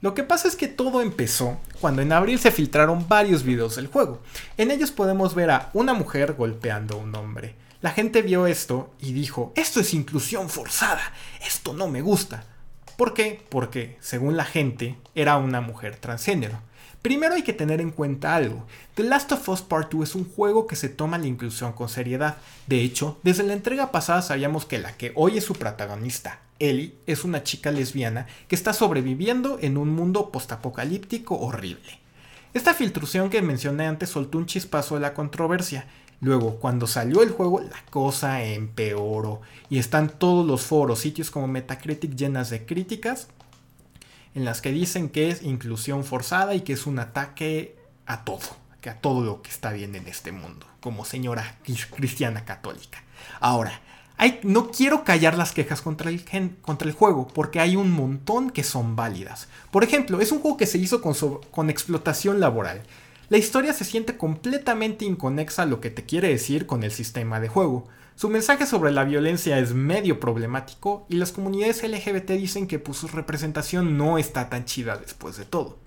Lo 0.00 0.14
que 0.14 0.22
pasa 0.22 0.46
es 0.46 0.54
que 0.54 0.68
todo 0.68 1.02
empezó 1.02 1.58
cuando 1.80 2.02
en 2.02 2.12
abril 2.12 2.38
se 2.38 2.52
filtraron 2.52 3.08
varios 3.08 3.42
videos 3.42 3.76
del 3.76 3.88
juego. 3.88 4.20
En 4.56 4.70
ellos 4.70 4.92
podemos 4.92 5.34
ver 5.34 5.50
a 5.50 5.70
una 5.72 5.92
mujer 5.92 6.34
golpeando 6.34 6.94
a 6.94 6.98
un 6.98 7.14
hombre. 7.16 7.56
La 7.80 7.90
gente 7.90 8.22
vio 8.22 8.46
esto 8.46 8.92
y 9.00 9.12
dijo, 9.12 9.52
esto 9.56 9.80
es 9.80 9.94
inclusión 9.94 10.48
forzada, 10.48 11.12
esto 11.46 11.74
no 11.74 11.88
me 11.88 12.00
gusta. 12.00 12.44
¿Por 12.96 13.14
qué? 13.14 13.44
Porque, 13.48 13.96
según 14.00 14.36
la 14.36 14.44
gente, 14.44 14.96
era 15.14 15.36
una 15.36 15.60
mujer 15.60 15.96
transgénero. 15.96 16.60
Primero 17.02 17.34
hay 17.34 17.42
que 17.42 17.52
tener 17.52 17.80
en 17.80 17.90
cuenta 17.90 18.34
algo. 18.34 18.66
The 18.94 19.04
Last 19.04 19.30
of 19.32 19.48
Us 19.48 19.62
Part 19.62 19.92
2 19.92 20.08
es 20.08 20.14
un 20.14 20.28
juego 20.28 20.66
que 20.66 20.74
se 20.74 20.88
toma 20.88 21.16
la 21.16 21.28
inclusión 21.28 21.72
con 21.72 21.88
seriedad. 21.88 22.38
De 22.66 22.82
hecho, 22.82 23.18
desde 23.22 23.44
la 23.44 23.52
entrega 23.52 23.92
pasada 23.92 24.20
sabíamos 24.20 24.64
que 24.64 24.78
la 24.78 24.96
que 24.96 25.12
hoy 25.14 25.38
es 25.38 25.44
su 25.44 25.54
protagonista, 25.54 26.40
Ellie, 26.58 26.94
es 27.06 27.24
una 27.24 27.44
chica 27.44 27.70
lesbiana 27.70 28.26
que 28.48 28.56
está 28.56 28.72
sobreviviendo 28.72 29.58
en 29.60 29.76
un 29.76 29.90
mundo 29.90 30.30
postapocalíptico 30.32 31.38
horrible. 31.38 32.00
Esta 32.52 32.74
filtración 32.74 33.30
que 33.30 33.42
mencioné 33.42 33.86
antes 33.86 34.10
soltó 34.10 34.38
un 34.38 34.46
chispazo 34.46 34.96
de 34.96 35.02
la 35.02 35.14
controversia. 35.14 35.86
Luego, 36.20 36.56
cuando 36.56 36.88
salió 36.88 37.22
el 37.22 37.30
juego, 37.30 37.60
la 37.60 37.84
cosa 37.90 38.42
empeoró 38.42 39.40
y 39.70 39.78
están 39.78 40.08
todos 40.08 40.44
los 40.44 40.62
foros, 40.62 40.98
sitios 40.98 41.30
como 41.30 41.46
Metacritic 41.46 42.16
llenas 42.16 42.50
de 42.50 42.66
críticas 42.66 43.28
en 44.38 44.44
las 44.44 44.60
que 44.60 44.70
dicen 44.70 45.08
que 45.08 45.30
es 45.30 45.42
inclusión 45.42 46.04
forzada 46.04 46.54
y 46.54 46.60
que 46.60 46.72
es 46.72 46.86
un 46.86 47.00
ataque 47.00 47.76
a 48.06 48.24
todo, 48.24 48.38
que 48.80 48.88
a 48.88 49.00
todo 49.00 49.24
lo 49.24 49.42
que 49.42 49.50
está 49.50 49.72
bien 49.72 49.96
en 49.96 50.06
este 50.06 50.30
mundo, 50.30 50.64
como 50.78 51.04
señora 51.04 51.58
cristiana 51.96 52.44
católica. 52.44 53.02
Ahora, 53.40 53.80
no 54.44 54.70
quiero 54.70 55.02
callar 55.02 55.36
las 55.36 55.50
quejas 55.50 55.82
contra 55.82 56.08
el, 56.10 56.24
contra 56.62 56.86
el, 56.88 56.94
juego, 56.94 57.26
porque 57.26 57.58
hay 57.58 57.74
un 57.74 57.90
montón 57.90 58.50
que 58.50 58.62
son 58.62 58.94
válidas. 58.94 59.48
Por 59.72 59.82
ejemplo, 59.82 60.20
es 60.20 60.30
un 60.30 60.38
juego 60.38 60.56
que 60.56 60.66
se 60.66 60.78
hizo 60.78 61.02
con, 61.02 61.14
con 61.50 61.68
explotación 61.68 62.38
laboral. 62.38 62.82
La 63.30 63.38
historia 63.38 63.72
se 63.72 63.84
siente 63.84 64.16
completamente 64.16 65.04
inconexa 65.04 65.62
a 65.62 65.66
lo 65.66 65.80
que 65.80 65.90
te 65.90 66.04
quiere 66.04 66.28
decir 66.28 66.66
con 66.66 66.84
el 66.84 66.92
sistema 66.92 67.40
de 67.40 67.48
juego. 67.48 67.88
Su 68.18 68.28
mensaje 68.28 68.66
sobre 68.66 68.90
la 68.90 69.04
violencia 69.04 69.60
es 69.60 69.74
medio 69.74 70.18
problemático 70.18 71.06
y 71.08 71.14
las 71.14 71.30
comunidades 71.30 71.84
LGBT 71.84 72.32
dicen 72.32 72.66
que 72.66 72.80
pues, 72.80 72.98
su 72.98 73.06
representación 73.06 73.96
no 73.96 74.18
está 74.18 74.50
tan 74.50 74.64
chida 74.64 74.96
después 74.96 75.36
de 75.36 75.44
todo. 75.44 75.78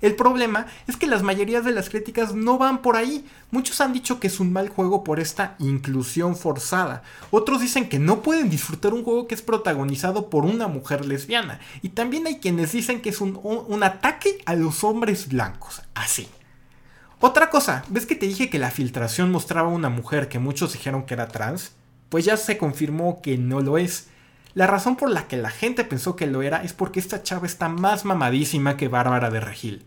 El 0.00 0.16
problema 0.16 0.68
es 0.86 0.96
que 0.96 1.06
las 1.06 1.22
mayorías 1.22 1.66
de 1.66 1.72
las 1.72 1.90
críticas 1.90 2.34
no 2.34 2.56
van 2.56 2.80
por 2.80 2.96
ahí. 2.96 3.26
Muchos 3.50 3.82
han 3.82 3.92
dicho 3.92 4.20
que 4.20 4.28
es 4.28 4.40
un 4.40 4.54
mal 4.54 4.70
juego 4.70 5.04
por 5.04 5.20
esta 5.20 5.54
inclusión 5.58 6.34
forzada. 6.34 7.02
Otros 7.30 7.60
dicen 7.60 7.90
que 7.90 7.98
no 7.98 8.22
pueden 8.22 8.48
disfrutar 8.48 8.94
un 8.94 9.04
juego 9.04 9.28
que 9.28 9.34
es 9.34 9.42
protagonizado 9.42 10.30
por 10.30 10.46
una 10.46 10.68
mujer 10.68 11.04
lesbiana. 11.04 11.60
Y 11.82 11.90
también 11.90 12.26
hay 12.26 12.38
quienes 12.38 12.72
dicen 12.72 13.02
que 13.02 13.10
es 13.10 13.20
un, 13.20 13.38
un 13.42 13.82
ataque 13.82 14.38
a 14.46 14.54
los 14.54 14.82
hombres 14.82 15.28
blancos. 15.28 15.82
Así. 15.94 16.26
Otra 17.18 17.48
cosa, 17.48 17.82
¿ves 17.88 18.04
que 18.04 18.14
te 18.14 18.26
dije 18.26 18.50
que 18.50 18.58
la 18.58 18.70
filtración 18.70 19.32
mostraba 19.32 19.68
una 19.68 19.88
mujer 19.88 20.28
que 20.28 20.38
muchos 20.38 20.74
dijeron 20.74 21.06
que 21.06 21.14
era 21.14 21.28
trans? 21.28 21.72
Pues 22.10 22.26
ya 22.26 22.36
se 22.36 22.58
confirmó 22.58 23.22
que 23.22 23.38
no 23.38 23.60
lo 23.60 23.78
es. 23.78 24.08
La 24.52 24.66
razón 24.66 24.96
por 24.96 25.10
la 25.10 25.26
que 25.26 25.38
la 25.38 25.48
gente 25.48 25.84
pensó 25.84 26.14
que 26.14 26.26
lo 26.26 26.42
era 26.42 26.62
es 26.62 26.74
porque 26.74 27.00
esta 27.00 27.22
chava 27.22 27.46
está 27.46 27.70
más 27.70 28.04
mamadísima 28.04 28.76
que 28.76 28.88
Bárbara 28.88 29.30
de 29.30 29.40
Regil. 29.40 29.86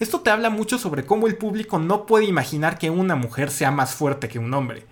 Esto 0.00 0.20
te 0.20 0.28
habla 0.28 0.50
mucho 0.50 0.76
sobre 0.76 1.06
cómo 1.06 1.26
el 1.26 1.38
público 1.38 1.78
no 1.78 2.04
puede 2.04 2.26
imaginar 2.26 2.78
que 2.78 2.90
una 2.90 3.16
mujer 3.16 3.50
sea 3.50 3.70
más 3.70 3.94
fuerte 3.94 4.28
que 4.28 4.38
un 4.38 4.52
hombre. 4.52 4.84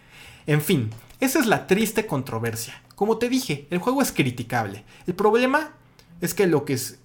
En 0.47 0.63
fin, 0.63 0.91
esa 1.21 1.39
es 1.39 1.47
la 1.47 1.67
triste 1.67 2.07
controversia. 2.07 2.81
Como 2.95 3.19
te 3.19 3.29
dije, 3.29 3.67
el 3.71 3.79
juego 3.79 4.01
es 4.01 4.11
criticable. 4.11 4.85
El 5.07 5.15
problema 5.15 5.73
es 6.23 6.33
que 6.33 6.47
lo 6.47 6.65
que 6.65 6.73
es 6.73 6.99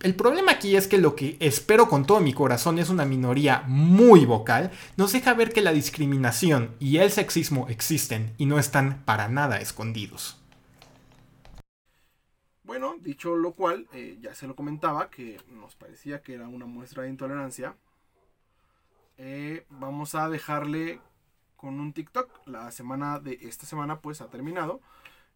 el 0.00 0.14
problema 0.14 0.52
aquí 0.52 0.76
es 0.76 0.88
que 0.88 0.98
lo 0.98 1.16
que 1.16 1.36
espero 1.40 1.88
con 1.88 2.06
todo 2.06 2.20
mi 2.20 2.34
corazón 2.34 2.78
es 2.78 2.90
una 2.90 3.06
minoría 3.06 3.64
muy 3.66 4.26
vocal, 4.26 4.70
nos 4.96 5.12
deja 5.12 5.32
ver 5.34 5.52
que 5.52 5.62
la 5.62 5.72
discriminación 5.72 6.74
y 6.78 6.98
el 6.98 7.10
sexismo 7.10 7.66
existen 7.68 8.34
y 8.36 8.46
no 8.46 8.58
están 8.58 9.02
para 9.04 9.28
nada 9.28 9.58
escondidos. 9.58 10.38
Bueno, 12.62 12.96
dicho 13.00 13.36
lo 13.36 13.52
cual, 13.52 13.88
eh, 13.92 14.18
ya 14.20 14.34
se 14.34 14.46
lo 14.46 14.54
comentaba 14.54 15.08
que 15.08 15.40
nos 15.48 15.76
parecía 15.76 16.20
que 16.20 16.34
era 16.34 16.46
una 16.46 16.66
muestra 16.66 17.04
de 17.04 17.08
intolerancia. 17.08 17.74
Eh, 19.18 19.64
vamos 19.70 20.14
a 20.14 20.28
dejarle 20.28 21.00
con 21.56 21.80
un 21.80 21.92
TikTok. 21.92 22.28
La 22.46 22.70
semana 22.70 23.18
de 23.18 23.38
esta 23.42 23.66
semana 23.66 24.00
pues 24.00 24.20
ha 24.20 24.28
terminado. 24.28 24.80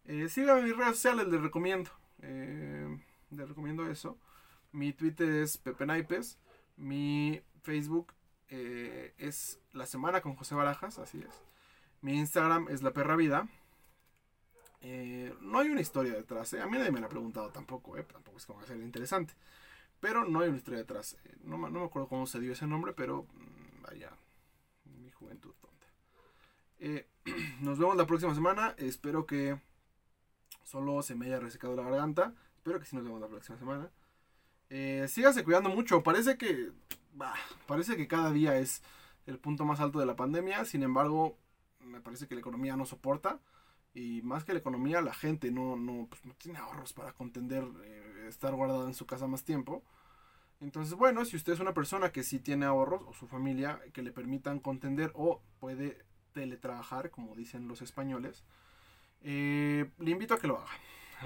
Eh, 0.05 0.29
síganme 0.29 0.59
en 0.59 0.65
mis 0.67 0.77
redes 0.77 0.95
sociales, 0.97 1.27
les 1.27 1.41
recomiendo. 1.41 1.89
les 2.19 3.47
recomiendo 3.47 3.89
eso. 3.89 4.17
Mi 4.71 4.93
Twitter 4.93 5.29
es 5.29 5.57
Pepe 5.57 5.85
Naipes. 5.85 6.37
Mi 6.77 7.41
Facebook 7.61 8.13
eh, 8.49 9.13
es 9.17 9.59
La 9.73 9.85
Semana 9.85 10.21
con 10.21 10.35
José 10.35 10.55
Barajas, 10.55 10.99
así 10.99 11.19
es. 11.19 11.41
Mi 12.01 12.17
Instagram 12.17 12.67
es 12.69 12.81
La 12.81 12.91
Perra 12.91 13.15
Vida. 13.15 13.47
Eh, 14.81 15.33
no 15.41 15.59
hay 15.59 15.69
una 15.69 15.81
historia 15.81 16.13
detrás, 16.13 16.51
¿eh? 16.53 16.61
a 16.61 16.65
mí 16.65 16.75
nadie 16.75 16.91
me 16.91 16.99
la 16.99 17.05
ha 17.05 17.09
preguntado 17.09 17.51
tampoco, 17.51 17.93
tampoco 18.03 18.37
es 18.37 18.45
como 18.45 18.63
ser 18.63 18.77
interesante. 18.77 19.35
Pero 19.99 20.25
no 20.25 20.39
hay 20.39 20.49
una 20.49 20.57
historia 20.57 20.79
detrás. 20.79 21.17
No, 21.43 21.57
no, 21.57 21.69
me 21.69 21.85
acuerdo 21.85 22.07
cómo 22.07 22.25
se 22.25 22.39
dio 22.39 22.53
ese 22.53 22.65
nombre, 22.65 22.93
pero 22.93 23.23
mm, 23.23 23.83
vaya, 23.83 24.11
mi 24.85 25.11
juventud 25.11 25.53
tonta. 25.61 25.87
nos 27.61 27.77
vemos 27.77 27.95
la 27.95 28.07
próxima 28.07 28.33
semana. 28.33 28.73
Espero 28.77 29.27
que 29.27 29.59
solo 30.63 31.03
se 31.03 31.13
me 31.13 31.27
haya 31.27 31.39
resecado 31.39 31.75
la 31.75 31.83
garganta. 31.83 32.33
Espero 32.55 32.79
que 32.79 32.85
sí 32.85 32.95
nos 32.95 33.05
vemos 33.05 33.21
la 33.21 33.27
próxima 33.27 33.59
semana. 33.59 33.91
Eh, 34.71 35.05
sígase 35.09 35.43
cuidando 35.43 35.69
mucho. 35.69 36.01
Parece 36.03 36.37
que. 36.37 36.71
parece 37.67 37.97
que 37.97 38.07
cada 38.07 38.31
día 38.31 38.57
es 38.57 38.81
el 39.27 39.37
punto 39.39 39.65
más 39.65 39.79
alto 39.79 39.99
de 39.99 40.05
la 40.07 40.15
pandemia. 40.15 40.65
Sin 40.65 40.83
embargo, 40.83 41.37
me 41.79 42.01
parece 42.01 42.27
que 42.27 42.35
la 42.35 42.41
economía 42.41 42.75
no 42.77 42.85
soporta. 42.85 43.39
Y 43.93 44.21
más 44.23 44.45
que 44.45 44.53
la 44.53 44.59
economía, 44.59 45.01
la 45.01 45.13
gente 45.13 45.51
no, 45.51 45.75
no, 45.75 46.07
pues, 46.09 46.21
tiene 46.37 46.59
ahorros 46.59 46.93
para 46.93 47.13
contender 47.13 47.65
eh, 47.83 48.25
estar 48.29 48.53
guardada 48.55 48.85
en 48.87 48.93
su 48.95 49.05
casa 49.05 49.27
más 49.27 49.43
tiempo. 49.43 49.83
Entonces, 50.61 50.95
bueno, 50.95 51.25
si 51.25 51.35
usted 51.37 51.53
es 51.53 51.59
una 51.59 51.73
persona 51.73 52.11
que 52.11 52.23
sí 52.23 52.39
tiene 52.39 52.65
ahorros 52.65 53.03
o 53.07 53.13
su 53.13 53.27
familia 53.27 53.81
que 53.93 54.03
le 54.03 54.11
permitan 54.13 54.59
contender 54.59 55.11
o 55.15 55.41
puede 55.59 55.99
teletrabajar, 56.33 57.11
como 57.11 57.35
dicen 57.35 57.67
los 57.67 57.81
españoles, 57.81 58.43
Eh, 59.23 59.89
le 59.99 60.11
invito 60.11 60.33
a 60.35 60.39
que 60.39 60.47
lo 60.47 60.57
haga. 60.59 60.69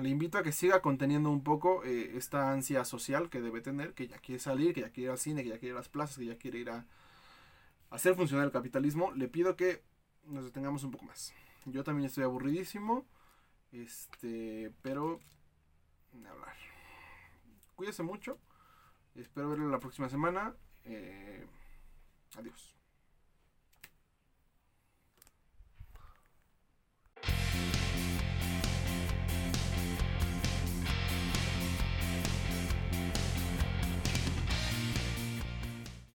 Le 0.02 0.10
invito 0.10 0.38
a 0.38 0.44
que 0.44 0.52
siga 0.52 0.82
conteniendo 0.82 1.30
un 1.30 1.44
poco 1.44 1.84
eh, 1.86 2.18
esta 2.18 2.52
ansia 2.52 2.84
social 2.84 3.30
que 3.30 3.42
debe 3.42 3.62
tener, 3.62 3.94
que 3.94 4.08
ya 4.08 4.18
quiere 4.18 4.40
salir, 4.40 4.74
que 4.74 4.82
ya 4.82 4.90
quiere 4.90 5.06
ir 5.06 5.12
al 5.12 5.18
cine, 5.18 5.44
que 5.44 5.50
ya 5.50 5.58
quiere 5.58 5.68
ir 5.68 5.76
a 5.76 5.80
las 5.80 5.90
plazas, 5.90 6.18
que 6.18 6.26
ya 6.26 6.38
quiere 6.38 6.60
ir 6.60 6.70
a 6.70 6.86
hacer 7.90 8.16
funcionar 8.16 8.46
el 8.46 8.52
capitalismo. 8.52 9.12
Le 9.14 9.28
pido 9.30 9.56
que 9.56 9.84
nos 10.26 10.44
detengamos 10.44 10.84
un 10.84 10.92
poco 10.92 11.06
más. 11.06 11.34
Yo 11.66 11.84
también 11.84 12.08
estoy 12.08 12.24
aburridísimo. 12.24 13.06
Este, 13.72 14.72
pero... 14.82 15.20
hablar. 16.14 16.56
Cuídese 17.76 18.04
mucho. 18.04 18.38
Espero 19.16 19.50
verlo 19.50 19.70
la 19.70 19.80
próxima 19.80 20.10
semana. 20.10 20.54
Eh, 20.84 21.46
adiós. 22.38 22.75